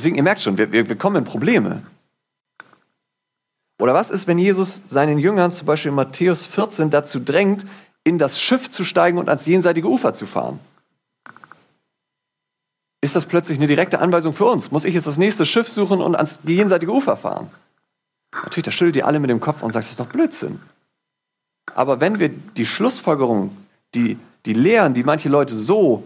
Deswegen, 0.00 0.16
ihr 0.16 0.22
merkt 0.22 0.40
schon, 0.40 0.56
wir, 0.56 0.72
wir, 0.72 0.88
wir 0.88 0.96
kommen 0.96 1.16
in 1.16 1.24
Probleme. 1.24 1.82
Oder 3.78 3.92
was 3.92 4.10
ist, 4.10 4.26
wenn 4.26 4.38
Jesus 4.38 4.80
seinen 4.88 5.18
Jüngern 5.18 5.52
zum 5.52 5.66
Beispiel 5.66 5.90
in 5.90 5.94
Matthäus 5.94 6.42
14 6.42 6.88
dazu 6.88 7.20
drängt, 7.20 7.66
in 8.02 8.16
das 8.16 8.40
Schiff 8.40 8.70
zu 8.70 8.82
steigen 8.82 9.18
und 9.18 9.28
ans 9.28 9.44
jenseitige 9.44 9.88
Ufer 9.88 10.14
zu 10.14 10.24
fahren? 10.24 10.58
Ist 13.02 13.14
das 13.14 13.26
plötzlich 13.26 13.58
eine 13.58 13.66
direkte 13.66 13.98
Anweisung 13.98 14.32
für 14.32 14.46
uns? 14.46 14.70
Muss 14.70 14.86
ich 14.86 14.94
jetzt 14.94 15.06
das 15.06 15.18
nächste 15.18 15.44
Schiff 15.44 15.68
suchen 15.68 16.00
und 16.00 16.16
ans 16.16 16.40
jenseitige 16.44 16.92
Ufer 16.92 17.18
fahren? 17.18 17.50
Natürlich, 18.32 18.64
da 18.64 18.70
schüttelt 18.70 18.96
ihr 18.96 19.06
alle 19.06 19.20
mit 19.20 19.28
dem 19.28 19.40
Kopf 19.40 19.62
und 19.62 19.72
sagt, 19.72 19.84
das 19.84 19.90
ist 19.90 20.00
doch 20.00 20.06
Blödsinn. 20.06 20.60
Aber 21.74 22.00
wenn 22.00 22.18
wir 22.18 22.30
die 22.30 22.64
Schlussfolgerung, 22.64 23.54
die, 23.94 24.18
die 24.46 24.54
Lehren, 24.54 24.94
die 24.94 25.04
manche 25.04 25.28
Leute 25.28 25.54
so 25.54 26.04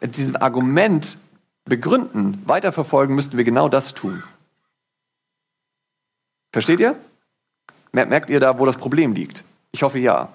in 0.00 0.12
diesem 0.12 0.36
Argument 0.36 1.18
begründen, 1.64 2.42
weiterverfolgen, 2.46 3.14
müssten 3.14 3.36
wir 3.36 3.44
genau 3.44 3.68
das 3.68 3.94
tun. 3.94 4.22
Versteht 6.52 6.80
ihr? 6.80 6.98
Merkt 7.92 8.30
ihr 8.30 8.40
da, 8.40 8.58
wo 8.58 8.66
das 8.66 8.76
Problem 8.76 9.14
liegt? 9.14 9.42
Ich 9.72 9.82
hoffe 9.82 9.98
ja. 9.98 10.32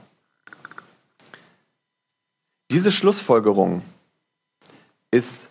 Diese 2.72 2.92
Schlussfolgerung 2.92 3.84
ist 5.12 5.50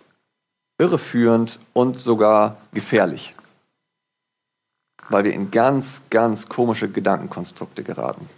irreführend 0.79 1.59
und 1.73 2.01
sogar 2.01 2.57
gefährlich, 2.73 3.35
weil 5.09 5.25
wir 5.25 5.33
in 5.33 5.51
ganz, 5.51 6.03
ganz 6.11 6.49
komische 6.49 6.89
Gedankenkonstrukte 6.89 7.83
geraten. 7.83 8.29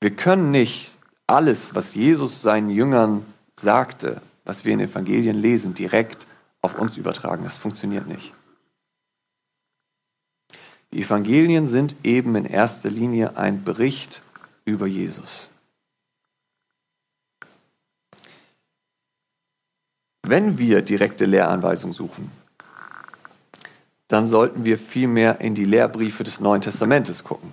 Wir 0.00 0.14
können 0.14 0.50
nicht 0.50 0.92
alles, 1.26 1.74
was 1.74 1.94
Jesus 1.94 2.42
seinen 2.42 2.70
Jüngern 2.70 3.26
sagte, 3.54 4.20
was 4.48 4.64
wir 4.64 4.72
in 4.72 4.80
Evangelien 4.80 5.36
lesen, 5.36 5.74
direkt 5.74 6.26
auf 6.62 6.78
uns 6.78 6.96
übertragen. 6.96 7.44
Das 7.44 7.58
funktioniert 7.58 8.06
nicht. 8.08 8.32
Die 10.90 11.02
Evangelien 11.02 11.66
sind 11.66 11.94
eben 12.02 12.34
in 12.34 12.46
erster 12.46 12.88
Linie 12.88 13.36
ein 13.36 13.62
Bericht 13.62 14.22
über 14.64 14.86
Jesus. 14.86 15.50
Wenn 20.22 20.56
wir 20.56 20.80
direkte 20.80 21.26
Lehranweisungen 21.26 21.92
suchen, 21.92 22.32
dann 24.08 24.26
sollten 24.26 24.64
wir 24.64 24.78
vielmehr 24.78 25.42
in 25.42 25.54
die 25.54 25.66
Lehrbriefe 25.66 26.24
des 26.24 26.40
Neuen 26.40 26.62
Testamentes 26.62 27.22
gucken. 27.22 27.52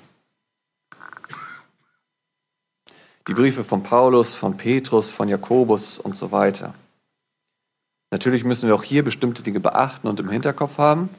Die 3.28 3.34
Briefe 3.34 3.66
von 3.66 3.84
Paulus, 3.84 4.34
von 4.34 4.56
Petrus, 4.56 5.10
von 5.10 5.28
Jakobus 5.28 6.00
und 6.00 6.16
so 6.16 6.32
weiter. 6.32 6.74
Natürlich 8.12 8.44
müssen 8.44 8.68
wir 8.68 8.76
auch 8.76 8.84
hier 8.84 9.04
bestimmte 9.04 9.44
Dinge 9.44 9.60
beachten 9.60 10.08
und 10.08 10.20
im 10.20 10.30
Hinterkopf 10.30 10.78
haben, 10.78 11.10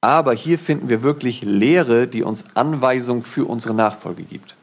aber 0.00 0.32
hier 0.32 0.58
finden 0.58 0.88
wir 0.88 1.02
wirklich 1.02 1.42
Lehre, 1.42 2.06
die 2.06 2.22
uns 2.22 2.44
Anweisung 2.54 3.22
für 3.22 3.44
unsere 3.46 3.74
Nachfolge 3.74 4.22
gibt. 4.22 4.56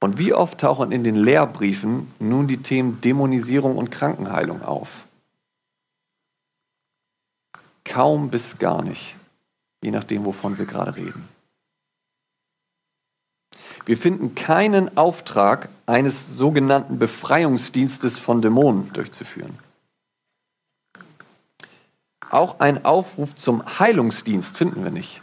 Und 0.00 0.18
wie 0.18 0.34
oft 0.34 0.60
tauchen 0.60 0.92
in 0.92 1.02
den 1.02 1.16
Lehrbriefen 1.16 2.12
nun 2.18 2.46
die 2.46 2.58
Themen 2.58 3.00
Dämonisierung 3.00 3.78
und 3.78 3.90
Krankenheilung 3.90 4.62
auf? 4.62 5.06
Kaum 7.84 8.28
bis 8.28 8.58
gar 8.58 8.82
nicht, 8.82 9.14
je 9.82 9.90
nachdem, 9.90 10.24
wovon 10.24 10.58
wir 10.58 10.66
gerade 10.66 10.96
reden. 10.96 11.26
Wir 13.86 13.96
finden 13.98 14.34
keinen 14.34 14.96
Auftrag 14.96 15.68
eines 15.86 16.36
sogenannten 16.36 16.98
Befreiungsdienstes 16.98 18.18
von 18.18 18.40
Dämonen 18.40 18.92
durchzuführen. 18.92 19.58
Auch 22.30 22.60
einen 22.60 22.84
Aufruf 22.84 23.34
zum 23.36 23.62
Heilungsdienst 23.78 24.56
finden 24.56 24.82
wir 24.82 24.90
nicht. 24.90 25.22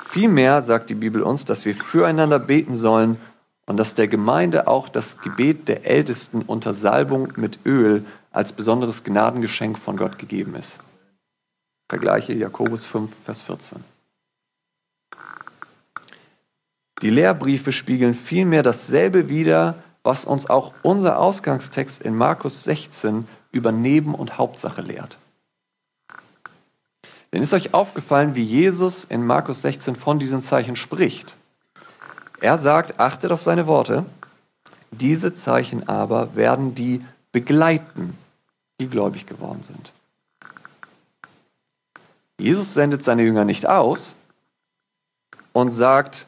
Vielmehr 0.00 0.62
sagt 0.62 0.90
die 0.90 0.94
Bibel 0.94 1.22
uns, 1.22 1.44
dass 1.44 1.64
wir 1.64 1.74
füreinander 1.74 2.38
beten 2.38 2.76
sollen 2.76 3.18
und 3.66 3.78
dass 3.78 3.94
der 3.94 4.06
Gemeinde 4.06 4.68
auch 4.68 4.88
das 4.88 5.18
Gebet 5.18 5.66
der 5.68 5.86
Ältesten 5.86 6.42
unter 6.42 6.74
Salbung 6.74 7.32
mit 7.36 7.58
Öl 7.64 8.04
als 8.30 8.52
besonderes 8.52 9.02
Gnadengeschenk 9.02 9.78
von 9.78 9.96
Gott 9.96 10.18
gegeben 10.18 10.54
ist. 10.54 10.80
Vergleiche 11.88 12.34
Jakobus 12.34 12.84
5, 12.84 13.10
Vers 13.24 13.40
14. 13.42 13.82
Die 17.02 17.10
Lehrbriefe 17.10 17.72
spiegeln 17.72 18.14
vielmehr 18.14 18.62
dasselbe 18.62 19.28
wider, 19.28 19.74
was 20.02 20.24
uns 20.24 20.48
auch 20.48 20.72
unser 20.82 21.18
Ausgangstext 21.18 22.02
in 22.02 22.16
Markus 22.16 22.64
16 22.64 23.26
über 23.52 23.72
Neben- 23.72 24.14
und 24.14 24.38
Hauptsache 24.38 24.82
lehrt. 24.82 25.16
Denn 27.32 27.42
ist 27.42 27.52
euch 27.52 27.74
aufgefallen, 27.74 28.36
wie 28.36 28.44
Jesus 28.44 29.04
in 29.04 29.26
Markus 29.26 29.62
16 29.62 29.96
von 29.96 30.18
diesen 30.18 30.40
Zeichen 30.40 30.76
spricht? 30.76 31.34
Er 32.40 32.58
sagt, 32.58 33.00
achtet 33.00 33.32
auf 33.32 33.42
seine 33.42 33.66
Worte, 33.66 34.04
diese 34.92 35.34
Zeichen 35.34 35.88
aber 35.88 36.36
werden 36.36 36.74
die 36.74 37.04
begleiten, 37.32 38.16
die 38.80 38.88
gläubig 38.88 39.26
geworden 39.26 39.62
sind. 39.62 39.92
Jesus 42.38 42.74
sendet 42.74 43.02
seine 43.02 43.22
Jünger 43.22 43.44
nicht 43.44 43.66
aus 43.66 44.14
und 45.52 45.70
sagt, 45.70 46.26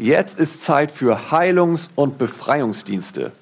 Jetzt 0.00 0.38
ist 0.38 0.62
Zeit 0.62 0.92
für 0.92 1.32
Heilungs- 1.32 1.90
und 1.96 2.18
Befreiungsdienste. 2.18 3.32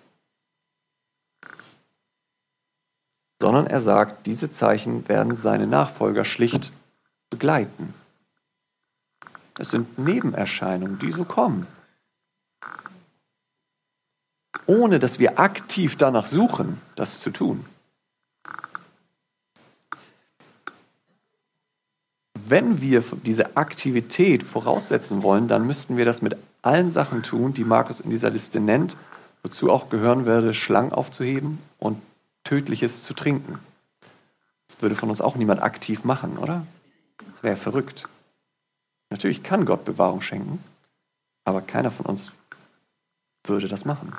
Sondern 3.40 3.66
er 3.66 3.81
sagt, 3.81 4.27
diese 4.27 4.51
Zeichen 4.51 5.07
werden 5.09 5.37
seine 5.37 5.66
Nachfolger 5.66 6.25
schlicht 6.25 6.73
begleiten. 7.29 7.92
Es 9.59 9.71
sind 9.71 9.99
Nebenerscheinungen, 9.99 10.99
die 10.99 11.12
so 11.12 11.25
kommen. 11.25 11.66
Ohne 14.66 14.99
dass 14.99 15.19
wir 15.19 15.38
aktiv 15.38 15.97
danach 15.97 16.27
suchen, 16.27 16.81
das 16.95 17.21
zu 17.21 17.31
tun. 17.31 17.64
Wenn 22.51 22.81
wir 22.81 23.03
diese 23.25 23.57
Aktivität 23.57 24.43
voraussetzen 24.43 25.23
wollen, 25.23 25.49
dann 25.49 25.67
müssten 25.67 25.97
wir 25.97 26.05
das 26.05 26.23
mit 26.23 26.37
allen 26.63 26.91
Sachen 26.91 27.23
tun, 27.23 27.55
die 27.55 27.65
Markus 27.65 28.01
in 28.01 28.11
dieser 28.11 28.31
Liste 28.31 28.61
nennt, 28.61 28.97
wozu 29.43 29.71
auch 29.71 29.89
gehören 29.89 30.27
würde, 30.27 30.55
Schlangen 30.55 30.93
aufzuheben 30.93 31.59
und 31.79 32.01
Tödliches 32.45 33.03
zu 33.03 33.15
trinken. 33.15 33.59
Das 34.67 34.83
würde 34.83 34.97
von 34.97 35.11
uns 35.11 35.21
auch 35.21 35.37
niemand 35.37 35.63
aktiv 35.63 36.05
machen, 36.05 36.39
oder? 36.39 36.67
Das 37.19 37.43
wäre 37.43 37.57
verrückt. 37.57 38.09
Natürlich 39.11 39.43
kann 39.43 39.65
Gott 39.65 39.85
Bewahrung 39.85 40.23
schenken, 40.23 40.63
aber 41.45 41.61
keiner 41.61 41.91
von 41.91 42.07
uns 42.07 42.31
würde 43.45 43.69
das 43.69 43.85
machen. 43.85 44.13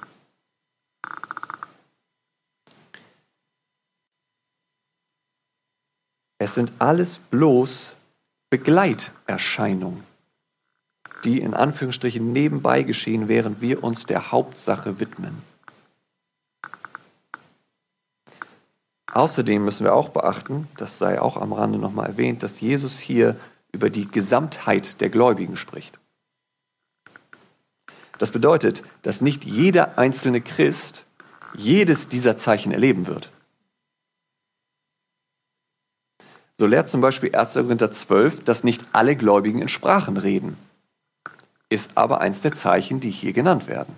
Es 6.39 6.53
sind 6.53 6.71
alles 6.79 7.17
bloß 7.17 7.97
Begleiterscheinung, 8.49 10.03
die 11.23 11.41
in 11.41 11.53
Anführungsstrichen 11.53 12.31
nebenbei 12.31 12.83
geschehen, 12.83 13.27
während 13.27 13.61
wir 13.61 13.83
uns 13.83 14.05
der 14.05 14.31
Hauptsache 14.31 14.99
widmen. 14.99 15.41
Außerdem 19.13 19.65
müssen 19.65 19.83
wir 19.83 19.93
auch 19.93 20.09
beachten, 20.09 20.67
das 20.77 20.99
sei 20.99 21.19
auch 21.19 21.37
am 21.37 21.51
Rande 21.51 21.79
nochmal 21.79 22.07
erwähnt, 22.07 22.43
dass 22.43 22.61
Jesus 22.61 22.99
hier 22.99 23.35
über 23.71 23.89
die 23.89 24.07
Gesamtheit 24.07 25.01
der 25.01 25.09
Gläubigen 25.09 25.57
spricht. 25.57 25.97
Das 28.17 28.31
bedeutet, 28.31 28.83
dass 29.01 29.21
nicht 29.21 29.43
jeder 29.43 29.97
einzelne 29.97 30.41
Christ 30.41 31.03
jedes 31.53 32.07
dieser 32.07 32.37
Zeichen 32.37 32.71
erleben 32.71 33.07
wird. 33.07 33.31
So 36.59 36.65
lehrt 36.65 36.89
zum 36.89 37.01
Beispiel 37.01 37.35
1. 37.35 37.53
Korinther 37.53 37.91
12, 37.91 38.43
dass 38.43 38.63
nicht 38.63 38.83
alle 38.91 39.15
Gläubigen 39.15 39.61
in 39.61 39.69
Sprachen 39.69 40.17
reden. 40.17 40.57
Ist 41.69 41.91
aber 41.95 42.21
eins 42.21 42.41
der 42.41 42.53
Zeichen, 42.53 42.99
die 42.99 43.11
hier 43.11 43.33
genannt 43.33 43.67
werden. 43.67 43.93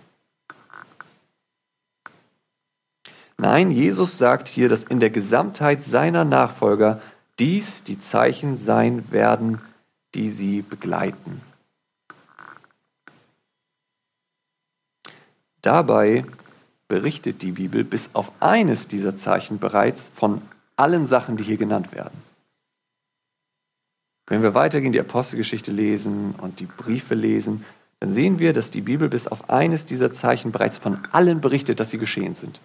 Nein, 3.37 3.71
Jesus 3.71 4.17
sagt 4.17 4.49
hier, 4.49 4.67
dass 4.67 4.83
in 4.83 4.99
der 4.99 5.11
Gesamtheit 5.11 5.81
seiner 5.81 6.25
Nachfolger 6.25 7.01
dies 7.39 7.83
die 7.83 7.97
Zeichen 7.97 8.57
sein 8.57 9.11
werden, 9.11 9.61
die 10.13 10.29
sie 10.29 10.61
begleiten. 10.61 11.41
Dabei 15.61 16.25
berichtet 16.89 17.41
die 17.41 17.51
Bibel 17.51 17.85
bis 17.85 18.09
auf 18.11 18.33
eines 18.41 18.89
dieser 18.89 19.15
Zeichen 19.15 19.59
bereits 19.59 20.09
von 20.13 20.41
allen 20.75 21.05
Sachen, 21.05 21.37
die 21.37 21.45
hier 21.45 21.57
genannt 21.57 21.93
werden. 21.93 22.28
Wenn 24.29 24.43
wir 24.43 24.53
weitergehen, 24.53 24.93
die 24.93 24.99
Apostelgeschichte 24.99 25.71
lesen 25.71 26.35
und 26.37 26.59
die 26.59 26.67
Briefe 26.67 27.15
lesen, 27.15 27.65
dann 27.99 28.11
sehen 28.11 28.39
wir, 28.39 28.53
dass 28.53 28.71
die 28.71 28.81
Bibel 28.81 29.09
bis 29.09 29.27
auf 29.27 29.49
eines 29.49 29.85
dieser 29.85 30.13
Zeichen 30.13 30.51
bereits 30.51 30.77
von 30.77 30.99
allen 31.11 31.41
berichtet, 31.41 31.79
dass 31.79 31.89
sie 31.89 31.97
geschehen 31.97 32.35
sind. 32.35 32.61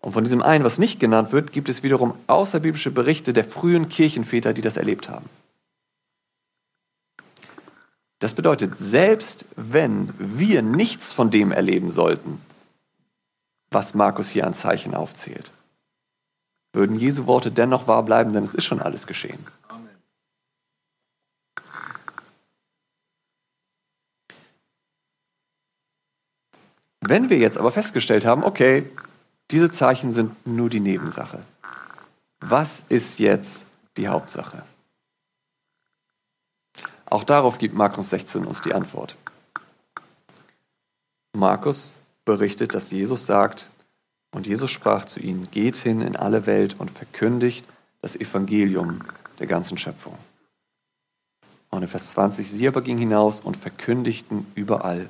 Und 0.00 0.12
von 0.12 0.24
diesem 0.24 0.42
einen, 0.42 0.64
was 0.64 0.78
nicht 0.78 0.98
genannt 0.98 1.30
wird, 1.32 1.52
gibt 1.52 1.68
es 1.68 1.82
wiederum 1.82 2.14
außerbiblische 2.26 2.90
Berichte 2.90 3.32
der 3.34 3.44
frühen 3.44 3.88
Kirchenväter, 3.88 4.54
die 4.54 4.62
das 4.62 4.78
erlebt 4.78 5.10
haben. 5.10 5.28
Das 8.18 8.34
bedeutet, 8.34 8.76
selbst 8.78 9.44
wenn 9.54 10.12
wir 10.18 10.62
nichts 10.62 11.12
von 11.12 11.30
dem 11.30 11.52
erleben 11.52 11.92
sollten, 11.92 12.40
was 13.70 13.94
Markus 13.94 14.30
hier 14.30 14.46
an 14.46 14.54
Zeichen 14.54 14.94
aufzählt, 14.94 15.52
würden 16.72 16.98
Jesu 16.98 17.26
Worte 17.26 17.50
dennoch 17.50 17.86
wahr 17.86 18.02
bleiben, 18.04 18.32
denn 18.32 18.44
es 18.44 18.54
ist 18.54 18.64
schon 18.64 18.80
alles 18.80 19.06
geschehen. 19.06 19.46
Wenn 27.00 27.30
wir 27.30 27.38
jetzt 27.38 27.56
aber 27.56 27.72
festgestellt 27.72 28.26
haben, 28.26 28.44
okay, 28.44 28.90
Diese 29.50 29.70
Zeichen 29.70 30.12
sind 30.12 30.46
nur 30.46 30.68
die 30.68 30.80
Nebensache. 30.80 31.42
Was 32.40 32.84
ist 32.88 33.18
jetzt 33.18 33.64
die 33.96 34.08
Hauptsache? 34.08 34.62
Auch 37.06 37.24
darauf 37.24 37.56
gibt 37.56 37.74
Markus 37.74 38.10
16 38.10 38.44
uns 38.44 38.60
die 38.60 38.74
Antwort. 38.74 39.16
Markus 41.34 41.96
berichtet, 42.26 42.74
dass 42.74 42.90
Jesus 42.90 43.24
sagt, 43.24 43.68
und 44.30 44.46
Jesus 44.46 44.70
sprach 44.70 45.04
zu 45.04 45.20
ihnen, 45.20 45.50
geht 45.50 45.76
hin 45.76 46.00
in 46.00 46.16
alle 46.16 46.46
Welt 46.46 46.76
und 46.78 46.90
verkündigt 46.90 47.66
das 48.00 48.16
Evangelium 48.16 49.00
der 49.38 49.46
ganzen 49.46 49.78
Schöpfung. 49.78 50.16
Und 51.70 51.82
in 51.82 51.88
Vers 51.88 52.12
20, 52.12 52.50
sie 52.50 52.68
aber 52.68 52.82
gingen 52.82 52.98
hinaus 52.98 53.40
und 53.40 53.56
verkündigten 53.56 54.46
überall. 54.54 55.08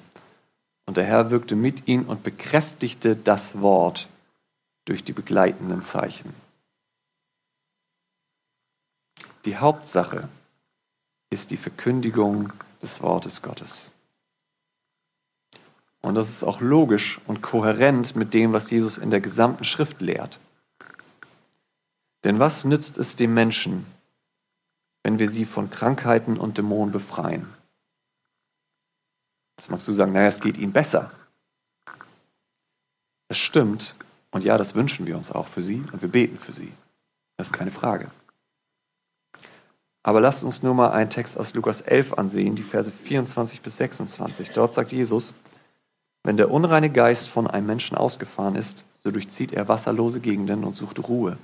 Und 0.86 0.96
der 0.96 1.04
Herr 1.04 1.30
wirkte 1.30 1.54
mit 1.54 1.86
ihnen 1.86 2.06
und 2.06 2.22
bekräftigte 2.22 3.14
das 3.14 3.60
Wort 3.60 4.08
durch 4.84 5.04
die 5.04 5.12
begleitenden 5.12 5.82
Zeichen. 5.82 6.32
Die 9.44 9.56
Hauptsache 9.56 10.28
ist 11.30 11.50
die 11.50 11.56
Verkündigung 11.56 12.52
des 12.82 13.02
Wortes 13.02 13.42
Gottes. 13.42 13.90
Und 16.00 16.14
das 16.14 16.28
ist 16.28 16.44
auch 16.44 16.60
logisch 16.60 17.20
und 17.26 17.42
kohärent 17.42 18.14
mit 18.16 18.34
dem, 18.34 18.52
was 18.52 18.70
Jesus 18.70 18.98
in 18.98 19.10
der 19.10 19.20
gesamten 19.20 19.64
Schrift 19.64 20.00
lehrt. 20.00 20.38
Denn 22.24 22.38
was 22.38 22.64
nützt 22.64 22.98
es 22.98 23.16
dem 23.16 23.34
Menschen, 23.34 23.86
wenn 25.02 25.18
wir 25.18 25.28
sie 25.28 25.44
von 25.44 25.70
Krankheiten 25.70 26.36
und 26.36 26.58
Dämonen 26.58 26.92
befreien? 26.92 27.46
Jetzt 29.58 29.70
magst 29.70 29.88
du 29.88 29.92
sagen, 29.92 30.12
naja, 30.12 30.28
es 30.28 30.40
geht 30.40 30.56
ihnen 30.56 30.72
besser. 30.72 31.10
Das 33.28 33.38
stimmt. 33.38 33.94
Und 34.30 34.44
ja, 34.44 34.58
das 34.58 34.74
wünschen 34.74 35.06
wir 35.06 35.16
uns 35.16 35.32
auch 35.32 35.48
für 35.48 35.62
sie 35.62 35.82
und 35.92 36.02
wir 36.02 36.08
beten 36.08 36.38
für 36.38 36.52
sie. 36.52 36.72
Das 37.36 37.48
ist 37.48 37.52
keine 37.52 37.70
Frage. 37.70 38.10
Aber 40.02 40.20
lasst 40.20 40.44
uns 40.44 40.62
nur 40.62 40.74
mal 40.74 40.90
einen 40.90 41.10
Text 41.10 41.36
aus 41.36 41.54
Lukas 41.54 41.80
11 41.80 42.14
ansehen, 42.14 42.54
die 42.54 42.62
Verse 42.62 42.90
24 42.90 43.60
bis 43.60 43.76
26. 43.76 44.50
Dort 44.50 44.74
sagt 44.74 44.92
Jesus, 44.92 45.34
wenn 46.28 46.36
der 46.36 46.50
unreine 46.50 46.90
Geist 46.90 47.26
von 47.26 47.46
einem 47.46 47.66
Menschen 47.66 47.96
ausgefahren 47.96 48.54
ist, 48.54 48.84
so 49.02 49.10
durchzieht 49.10 49.54
er 49.54 49.66
wasserlose 49.66 50.20
Gegenden 50.20 50.62
und 50.62 50.76
sucht 50.76 51.08
Ruhe. 51.08 51.38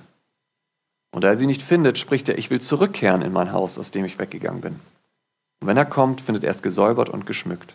Und 1.09 1.23
da 1.23 1.29
er 1.29 1.35
sie 1.35 1.47
nicht 1.47 1.63
findet, 1.63 1.97
spricht 1.97 2.29
er, 2.29 2.37
ich 2.37 2.51
will 2.51 2.61
zurückkehren 2.61 3.23
in 3.23 3.33
mein 3.33 3.51
Haus, 3.51 3.79
aus 3.79 3.89
dem 3.89 4.05
ich 4.05 4.19
weggegangen 4.19 4.61
bin. 4.61 4.75
Und 5.59 5.67
wenn 5.67 5.75
er 5.75 5.85
kommt, 5.85 6.21
findet 6.21 6.43
er 6.43 6.51
es 6.51 6.61
gesäubert 6.61 7.09
und 7.09 7.25
geschmückt. 7.25 7.73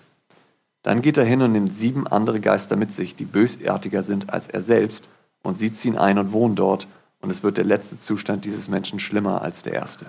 Dann 0.84 1.02
geht 1.02 1.18
er 1.18 1.24
hin 1.24 1.42
und 1.42 1.50
nimmt 1.50 1.74
sieben 1.74 2.06
andere 2.06 2.38
Geister 2.38 2.76
mit 2.76 2.92
sich, 2.92 3.16
die 3.16 3.24
bösartiger 3.24 4.04
sind 4.04 4.32
als 4.32 4.46
er 4.46 4.62
selbst, 4.62 5.08
und 5.42 5.58
sie 5.58 5.72
ziehen 5.72 5.98
ein 5.98 6.16
und 6.16 6.32
wohnen 6.32 6.54
dort, 6.54 6.86
und 7.22 7.30
es 7.30 7.42
wird 7.42 7.56
der 7.56 7.64
letzte 7.64 7.98
Zustand 7.98 8.44
dieses 8.44 8.68
Menschen 8.68 9.00
schlimmer 9.00 9.42
als 9.42 9.64
der 9.64 9.72
erste. 9.72 10.06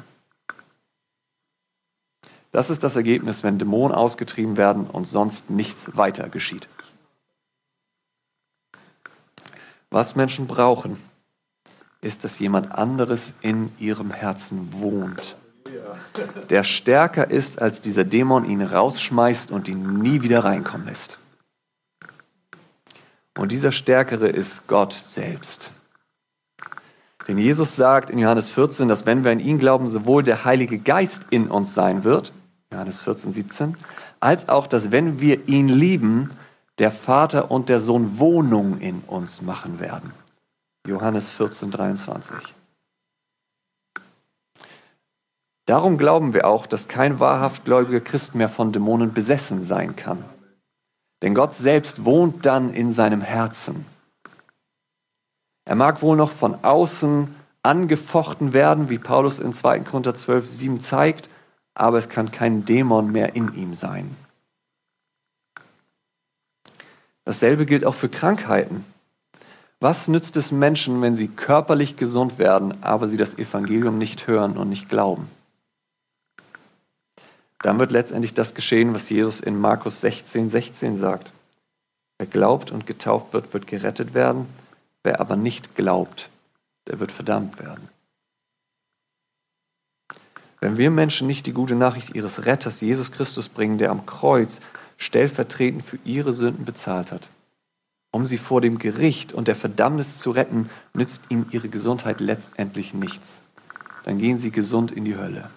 Das 2.51 2.69
ist 2.69 2.83
das 2.83 2.95
Ergebnis, 2.95 3.41
wenn 3.41 3.57
Dämonen 3.57 3.95
ausgetrieben 3.95 4.55
werden 4.55 4.85
und 4.85 5.07
sonst 5.07 5.49
nichts 5.49 5.97
weiter 5.97 6.29
geschieht. 6.29 6.67
Was 9.91 10.15
Menschen 10.15 10.47
brauchen, 10.47 10.97
ist, 11.99 12.23
dass 12.23 12.39
jemand 12.39 12.71
anderes 12.71 13.35
in 13.41 13.71
ihrem 13.77 14.11
Herzen 14.11 14.69
wohnt, 14.71 15.35
der 16.49 16.63
stärker 16.63 17.29
ist, 17.29 17.61
als 17.61 17.81
dieser 17.81 18.05
Dämon 18.05 18.49
ihn 18.49 18.61
rausschmeißt 18.61 19.51
und 19.51 19.67
ihn 19.67 19.99
nie 19.99 20.21
wieder 20.21 20.43
reinkommen 20.45 20.87
lässt. 20.87 21.17
Und 23.37 23.51
dieser 23.51 23.71
Stärkere 23.71 24.29
ist 24.29 24.67
Gott 24.67 24.93
selbst. 24.93 25.71
Denn 27.27 27.37
Jesus 27.37 27.75
sagt 27.75 28.09
in 28.09 28.17
Johannes 28.17 28.49
14, 28.49 28.87
dass 28.87 29.05
wenn 29.05 29.23
wir 29.23 29.31
an 29.31 29.39
ihn 29.39 29.59
glauben, 29.59 29.87
sowohl 29.87 30.23
der 30.23 30.45
Heilige 30.45 30.79
Geist 30.79 31.27
in 31.29 31.49
uns 31.49 31.75
sein 31.75 32.03
wird, 32.03 32.33
Johannes 32.71 33.01
14, 33.01 33.33
17, 33.33 33.77
als 34.19 34.49
auch, 34.49 34.67
dass 34.67 34.91
wenn 34.91 35.19
wir 35.19 35.47
ihn 35.49 35.67
lieben, 35.67 36.31
der 36.79 36.91
Vater 36.91 37.51
und 37.51 37.69
der 37.69 37.81
Sohn 37.81 38.19
Wohnung 38.19 38.79
in 38.79 39.01
uns 39.01 39.41
machen 39.41 39.79
werden. 39.79 40.13
Johannes 40.87 41.29
14, 41.29 41.71
23. 41.71 42.35
Darum 45.65 45.97
glauben 45.97 46.33
wir 46.33 46.47
auch, 46.47 46.65
dass 46.65 46.87
kein 46.87 47.19
wahrhaft 47.19 47.65
gläubiger 47.65 48.01
Christ 48.01 48.35
mehr 48.35 48.49
von 48.49 48.71
Dämonen 48.71 49.13
besessen 49.13 49.63
sein 49.63 49.95
kann. 49.95 50.23
Denn 51.21 51.35
Gott 51.35 51.53
selbst 51.53 52.03
wohnt 52.03 52.45
dann 52.45 52.73
in 52.73 52.89
seinem 52.89 53.21
Herzen. 53.21 53.85
Er 55.65 55.75
mag 55.75 56.01
wohl 56.01 56.17
noch 56.17 56.31
von 56.31 56.63
außen 56.63 57.33
angefochten 57.63 58.53
werden, 58.53 58.89
wie 58.89 58.97
Paulus 58.97 59.39
in 59.39 59.53
2. 59.53 59.81
Korinther 59.81 60.15
12, 60.15 60.47
7 60.47 60.81
zeigt, 60.81 61.29
aber 61.75 61.99
es 61.99 62.09
kann 62.09 62.31
kein 62.31 62.65
Dämon 62.65 63.11
mehr 63.11 63.35
in 63.35 63.53
ihm 63.53 63.75
sein. 63.75 64.15
Dasselbe 67.25 67.65
gilt 67.65 67.85
auch 67.85 67.95
für 67.95 68.09
Krankheiten. 68.09 68.85
Was 69.79 70.07
nützt 70.07 70.35
es 70.37 70.51
Menschen, 70.51 71.01
wenn 71.01 71.15
sie 71.15 71.27
körperlich 71.27 71.97
gesund 71.97 72.37
werden, 72.37 72.83
aber 72.83 73.07
sie 73.07 73.17
das 73.17 73.37
Evangelium 73.37 73.97
nicht 73.97 74.27
hören 74.27 74.57
und 74.57 74.69
nicht 74.69 74.89
glauben? 74.89 75.27
Dann 77.63 77.79
wird 77.79 77.91
letztendlich 77.91 78.33
das 78.33 78.53
geschehen, 78.53 78.93
was 78.93 79.09
Jesus 79.09 79.39
in 79.39 79.59
Markus 79.59 80.01
16, 80.01 80.49
16 80.49 80.97
sagt. 80.97 81.31
Wer 82.17 82.27
glaubt 82.27 82.71
und 82.71 82.85
getauft 82.85 83.33
wird, 83.33 83.53
wird 83.53 83.67
gerettet 83.67 84.13
werden. 84.13 84.47
Wer 85.03 85.19
aber 85.19 85.35
nicht 85.35 85.75
glaubt, 85.75 86.29
der 86.87 86.99
wird 86.99 87.11
verdammt 87.11 87.59
werden. 87.59 87.89
Wenn 90.59 90.77
wir 90.77 90.91
Menschen 90.91 91.25
nicht 91.25 91.47
die 91.47 91.53
gute 91.53 91.73
Nachricht 91.73 92.15
ihres 92.15 92.45
Retters 92.45 92.81
Jesus 92.81 93.11
Christus 93.11 93.49
bringen, 93.49 93.79
der 93.79 93.89
am 93.89 94.05
Kreuz 94.05 94.59
stellvertretend 95.01 95.83
für 95.83 95.97
ihre 96.05 96.31
Sünden 96.31 96.63
bezahlt 96.63 97.11
hat, 97.11 97.27
um 98.11 98.27
sie 98.27 98.37
vor 98.37 98.61
dem 98.61 98.77
Gericht 98.77 99.33
und 99.33 99.47
der 99.47 99.55
Verdammnis 99.55 100.19
zu 100.19 100.29
retten, 100.29 100.69
nützt 100.93 101.23
ihnen 101.29 101.47
ihre 101.49 101.69
Gesundheit 101.69 102.19
letztendlich 102.19 102.93
nichts. 102.93 103.41
Dann 104.03 104.19
gehen 104.19 104.37
sie 104.37 104.51
gesund 104.51 104.91
in 104.91 105.03
die 105.03 105.17
Hölle. 105.17 105.49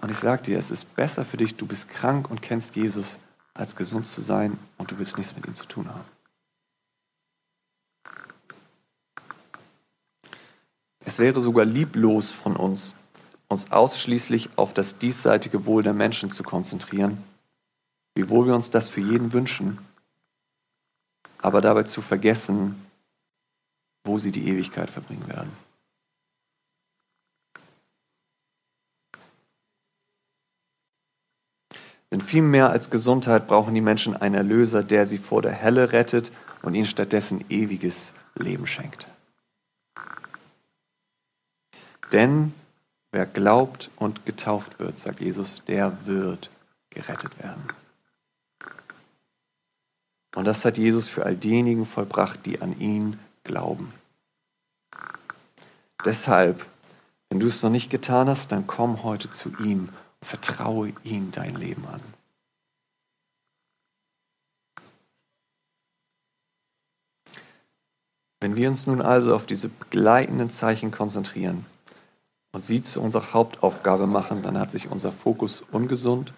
Und 0.00 0.10
ich 0.10 0.18
sage 0.18 0.42
dir, 0.42 0.58
es 0.58 0.72
ist 0.72 0.96
besser 0.96 1.24
für 1.24 1.36
dich, 1.36 1.54
du 1.54 1.66
bist 1.66 1.88
krank 1.88 2.28
und 2.28 2.42
kennst 2.42 2.74
Jesus, 2.74 3.20
als 3.54 3.76
gesund 3.76 4.08
zu 4.08 4.22
sein 4.22 4.58
und 4.76 4.90
du 4.90 4.98
willst 4.98 5.18
nichts 5.18 5.36
mit 5.36 5.46
ihm 5.46 5.54
zu 5.54 5.66
tun 5.66 5.88
haben. 5.88 6.04
Es 11.04 11.20
wäre 11.20 11.40
sogar 11.40 11.64
lieblos 11.64 12.32
von 12.32 12.56
uns, 12.56 12.94
uns 13.52 13.70
ausschließlich 13.70 14.50
auf 14.56 14.74
das 14.74 14.98
diesseitige 14.98 15.66
Wohl 15.66 15.82
der 15.82 15.94
Menschen 15.94 16.30
zu 16.30 16.42
konzentrieren, 16.42 17.22
wiewohl 18.14 18.46
wir 18.46 18.54
uns 18.54 18.70
das 18.70 18.88
für 18.88 19.00
jeden 19.00 19.32
wünschen, 19.32 19.78
aber 21.38 21.60
dabei 21.60 21.84
zu 21.84 22.02
vergessen, 22.02 22.84
wo 24.04 24.18
sie 24.18 24.32
die 24.32 24.48
Ewigkeit 24.48 24.90
verbringen 24.90 25.28
werden. 25.28 25.50
Denn 32.10 32.20
viel 32.20 32.42
mehr 32.42 32.68
als 32.68 32.90
Gesundheit 32.90 33.46
brauchen 33.46 33.74
die 33.74 33.80
Menschen 33.80 34.14
einen 34.14 34.34
Erlöser, 34.34 34.82
der 34.82 35.06
sie 35.06 35.16
vor 35.16 35.40
der 35.40 35.52
Helle 35.52 35.92
rettet 35.92 36.30
und 36.60 36.74
ihnen 36.74 36.86
stattdessen 36.86 37.42
ewiges 37.48 38.12
Leben 38.34 38.66
schenkt. 38.66 39.06
Denn 42.12 42.52
wer 43.12 43.26
glaubt 43.26 43.90
und 43.96 44.26
getauft 44.26 44.78
wird, 44.78 44.98
sagt 44.98 45.20
Jesus, 45.20 45.62
der 45.66 46.06
wird 46.06 46.50
gerettet 46.90 47.38
werden. 47.38 47.62
Und 50.34 50.46
das 50.46 50.64
hat 50.64 50.78
Jesus 50.78 51.08
für 51.08 51.24
all 51.24 51.36
diejenigen 51.36 51.84
vollbracht, 51.84 52.46
die 52.46 52.60
an 52.62 52.78
ihn 52.80 53.18
glauben. 53.44 53.92
Deshalb, 56.04 56.66
wenn 57.28 57.38
du 57.38 57.46
es 57.46 57.62
noch 57.62 57.70
nicht 57.70 57.90
getan 57.90 58.28
hast, 58.28 58.50
dann 58.50 58.66
komm 58.66 59.02
heute 59.02 59.30
zu 59.30 59.50
ihm 59.60 59.90
und 60.20 60.26
vertraue 60.26 60.92
ihm 61.04 61.30
dein 61.32 61.54
Leben 61.54 61.86
an. 61.86 62.00
Wenn 68.40 68.56
wir 68.56 68.68
uns 68.70 68.86
nun 68.86 69.00
also 69.00 69.36
auf 69.36 69.46
diese 69.46 69.68
begleitenden 69.68 70.50
Zeichen 70.50 70.90
konzentrieren, 70.90 71.64
und 72.52 72.64
sie 72.64 72.82
zu 72.82 73.00
unserer 73.00 73.32
Hauptaufgabe 73.32 74.06
machen, 74.06 74.42
dann 74.42 74.58
hat 74.58 74.70
sich 74.70 74.90
unser 74.90 75.10
Fokus 75.10 75.62
ungesund 75.72 76.32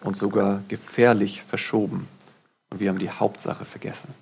und 0.00 0.16
sogar 0.16 0.62
gefährlich 0.68 1.42
verschoben. 1.42 2.08
Und 2.70 2.80
wir 2.80 2.88
haben 2.88 2.98
die 2.98 3.10
Hauptsache 3.10 3.64
vergessen. 3.64 4.14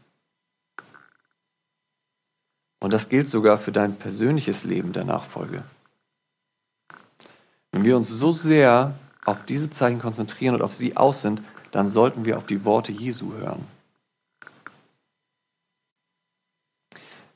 Und 2.80 2.92
das 2.92 3.08
gilt 3.08 3.28
sogar 3.28 3.58
für 3.58 3.72
dein 3.72 3.96
persönliches 3.96 4.64
Leben 4.64 4.92
der 4.92 5.04
Nachfolge. 5.04 5.64
Wenn 7.72 7.84
wir 7.84 7.96
uns 7.96 8.08
so 8.08 8.32
sehr 8.32 8.94
auf 9.24 9.44
diese 9.44 9.70
Zeichen 9.70 10.00
konzentrieren 10.00 10.54
und 10.54 10.62
auf 10.62 10.74
sie 10.74 10.96
aus 10.96 11.22
sind, 11.22 11.42
dann 11.72 11.90
sollten 11.90 12.24
wir 12.24 12.36
auf 12.36 12.46
die 12.46 12.64
Worte 12.64 12.92
Jesu 12.92 13.32
hören. 13.32 13.64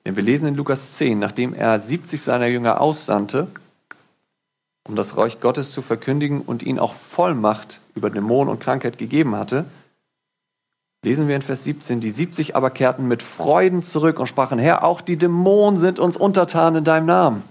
Denn 0.05 0.17
wir 0.17 0.23
lesen 0.23 0.49
in 0.49 0.55
Lukas 0.55 0.97
10, 0.97 1.19
nachdem 1.19 1.55
er 1.55 1.81
70 1.81 2.23
seiner 2.23 2.47
Jünger 2.47 2.81
aussandte, 2.81 3.49
um 4.89 4.97
das 4.97 5.17
Reich 5.17 5.39
Gottes 5.41 5.71
zu 5.71 5.83
verkündigen 5.83 6.41
und 6.41 6.63
ihnen 6.63 6.79
auch 6.79 6.95
Vollmacht 6.95 7.81
über 7.95 8.11
Dämonen 8.11 8.51
und 8.51 8.61
Krankheit 8.61 8.97
gegeben 8.97 9.37
hatte, 9.37 9.67
lesen 11.05 11.29
wir 11.29 11.37
in 11.37 11.43
Vers 11.43 11.65
17, 11.65 12.01
die 12.01 12.11
70 12.11 12.57
aber 12.57 12.71
kehrten 12.71 13.07
mit 13.07 13.23
Freuden 13.23 13.83
zurück 13.83 14.19
und 14.19 14.27
sprachen, 14.27 14.59
Herr, 14.59 14.85
auch 14.85 15.01
die 15.01 15.17
Dämonen 15.17 15.79
sind 15.79 15.99
uns 15.99 16.17
untertan 16.17 16.75
in 16.75 16.85
deinem 16.85 17.07
Namen. 17.07 17.45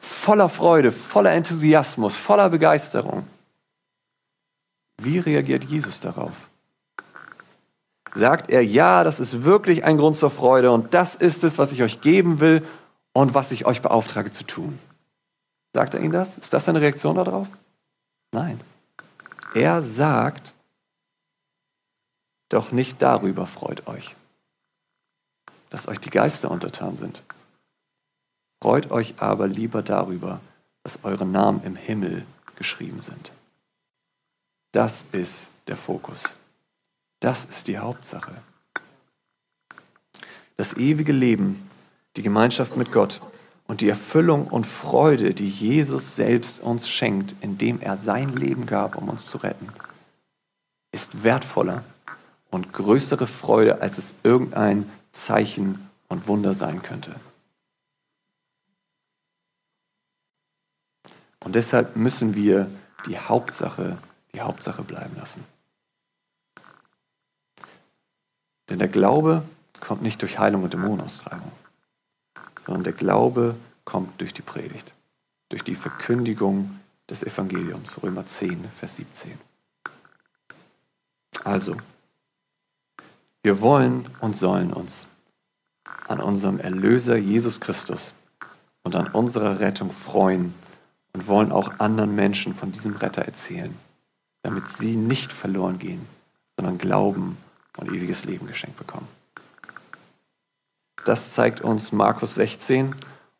Voller 0.00 0.48
Freude, 0.48 0.92
voller 0.92 1.32
Enthusiasmus, 1.32 2.16
voller 2.16 2.48
Begeisterung. 2.48 3.26
Wie 5.00 5.18
reagiert 5.18 5.64
Jesus 5.64 6.00
darauf? 6.00 6.32
Sagt 8.12 8.50
er, 8.50 8.64
ja, 8.64 9.04
das 9.04 9.20
ist 9.20 9.44
wirklich 9.44 9.84
ein 9.84 9.98
Grund 9.98 10.16
zur 10.16 10.30
Freude 10.30 10.72
und 10.72 10.94
das 10.94 11.14
ist 11.14 11.44
es, 11.44 11.58
was 11.58 11.70
ich 11.70 11.82
euch 11.82 12.00
geben 12.00 12.40
will 12.40 12.66
und 13.12 13.34
was 13.34 13.52
ich 13.52 13.66
euch 13.66 13.82
beauftrage 13.82 14.30
zu 14.30 14.44
tun. 14.44 14.78
Sagt 15.72 15.94
er 15.94 16.00
Ihnen 16.00 16.12
das? 16.12 16.38
Ist 16.38 16.52
das 16.52 16.64
seine 16.64 16.80
Reaktion 16.80 17.16
darauf? 17.16 17.48
Nein. 18.32 18.60
Er 19.54 19.82
sagt, 19.82 20.54
doch 22.48 22.72
nicht 22.72 23.00
darüber 23.02 23.46
freut 23.46 23.86
euch, 23.86 24.14
dass 25.70 25.88
euch 25.88 25.98
die 25.98 26.10
Geister 26.10 26.50
untertan 26.50 26.96
sind. 26.96 27.22
Freut 28.62 28.90
euch 28.90 29.14
aber 29.18 29.46
lieber 29.46 29.82
darüber, 29.82 30.40
dass 30.82 31.04
eure 31.04 31.24
Namen 31.24 31.62
im 31.64 31.76
Himmel 31.76 32.26
geschrieben 32.56 33.00
sind. 33.00 33.32
Das 34.72 35.06
ist 35.12 35.50
der 35.66 35.76
Fokus. 35.76 36.24
Das 37.20 37.44
ist 37.44 37.68
die 37.68 37.78
Hauptsache. 37.78 38.34
Das 40.56 40.74
ewige 40.74 41.12
Leben, 41.12 41.68
die 42.16 42.22
Gemeinschaft 42.22 42.76
mit 42.76 42.92
Gott 42.92 43.20
und 43.70 43.82
die 43.82 43.88
Erfüllung 43.88 44.48
und 44.48 44.66
Freude, 44.66 45.32
die 45.32 45.48
Jesus 45.48 46.16
selbst 46.16 46.58
uns 46.58 46.88
schenkt, 46.88 47.36
indem 47.40 47.80
er 47.80 47.96
sein 47.96 48.34
Leben 48.34 48.66
gab, 48.66 48.96
um 48.96 49.08
uns 49.08 49.26
zu 49.26 49.38
retten, 49.38 49.68
ist 50.90 51.22
wertvoller 51.22 51.84
und 52.50 52.72
größere 52.72 53.28
Freude, 53.28 53.80
als 53.80 53.96
es 53.96 54.16
irgendein 54.24 54.90
Zeichen 55.12 55.88
und 56.08 56.26
Wunder 56.26 56.56
sein 56.56 56.82
könnte. 56.82 57.14
Und 61.38 61.54
deshalb 61.54 61.94
müssen 61.94 62.34
wir 62.34 62.68
die 63.06 63.20
Hauptsache, 63.20 63.98
die 64.34 64.40
Hauptsache 64.40 64.82
bleiben 64.82 65.14
lassen. 65.14 65.44
Denn 68.68 68.80
der 68.80 68.88
Glaube 68.88 69.44
kommt 69.78 70.02
nicht 70.02 70.20
durch 70.22 70.40
Heilung 70.40 70.64
und 70.64 70.72
Dämonenaustreibung 70.72 71.52
sondern 72.64 72.84
der 72.84 72.92
Glaube 72.92 73.56
kommt 73.84 74.20
durch 74.20 74.32
die 74.32 74.42
Predigt, 74.42 74.92
durch 75.48 75.62
die 75.62 75.74
Verkündigung 75.74 76.78
des 77.08 77.22
Evangeliums, 77.22 78.02
Römer 78.02 78.26
10, 78.26 78.64
Vers 78.78 78.96
17. 78.96 79.38
Also, 81.44 81.76
wir 83.42 83.60
wollen 83.60 84.06
und 84.20 84.36
sollen 84.36 84.72
uns 84.72 85.06
an 86.08 86.20
unserem 86.20 86.58
Erlöser 86.58 87.16
Jesus 87.16 87.60
Christus 87.60 88.12
und 88.82 88.96
an 88.96 89.08
unserer 89.08 89.60
Rettung 89.60 89.90
freuen 89.90 90.54
und 91.12 91.26
wollen 91.26 91.52
auch 91.52 91.78
anderen 91.78 92.14
Menschen 92.14 92.54
von 92.54 92.72
diesem 92.72 92.96
Retter 92.96 93.22
erzählen, 93.22 93.74
damit 94.42 94.68
sie 94.68 94.96
nicht 94.96 95.32
verloren 95.32 95.78
gehen, 95.78 96.04
sondern 96.56 96.78
Glauben 96.78 97.38
und 97.76 97.88
ewiges 97.88 98.24
Leben 98.24 98.46
geschenkt 98.46 98.76
bekommen. 98.76 99.08
Das 101.04 101.32
zeigt 101.32 101.60
uns 101.60 101.92
Markus 101.92 102.34
16 102.36 102.94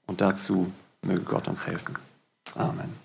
und 0.07 0.20
dazu 0.20 0.73
möge 1.03 1.23
Gott 1.23 1.49
uns 1.49 1.66
helfen. 1.66 1.96
Amen. 2.55 3.01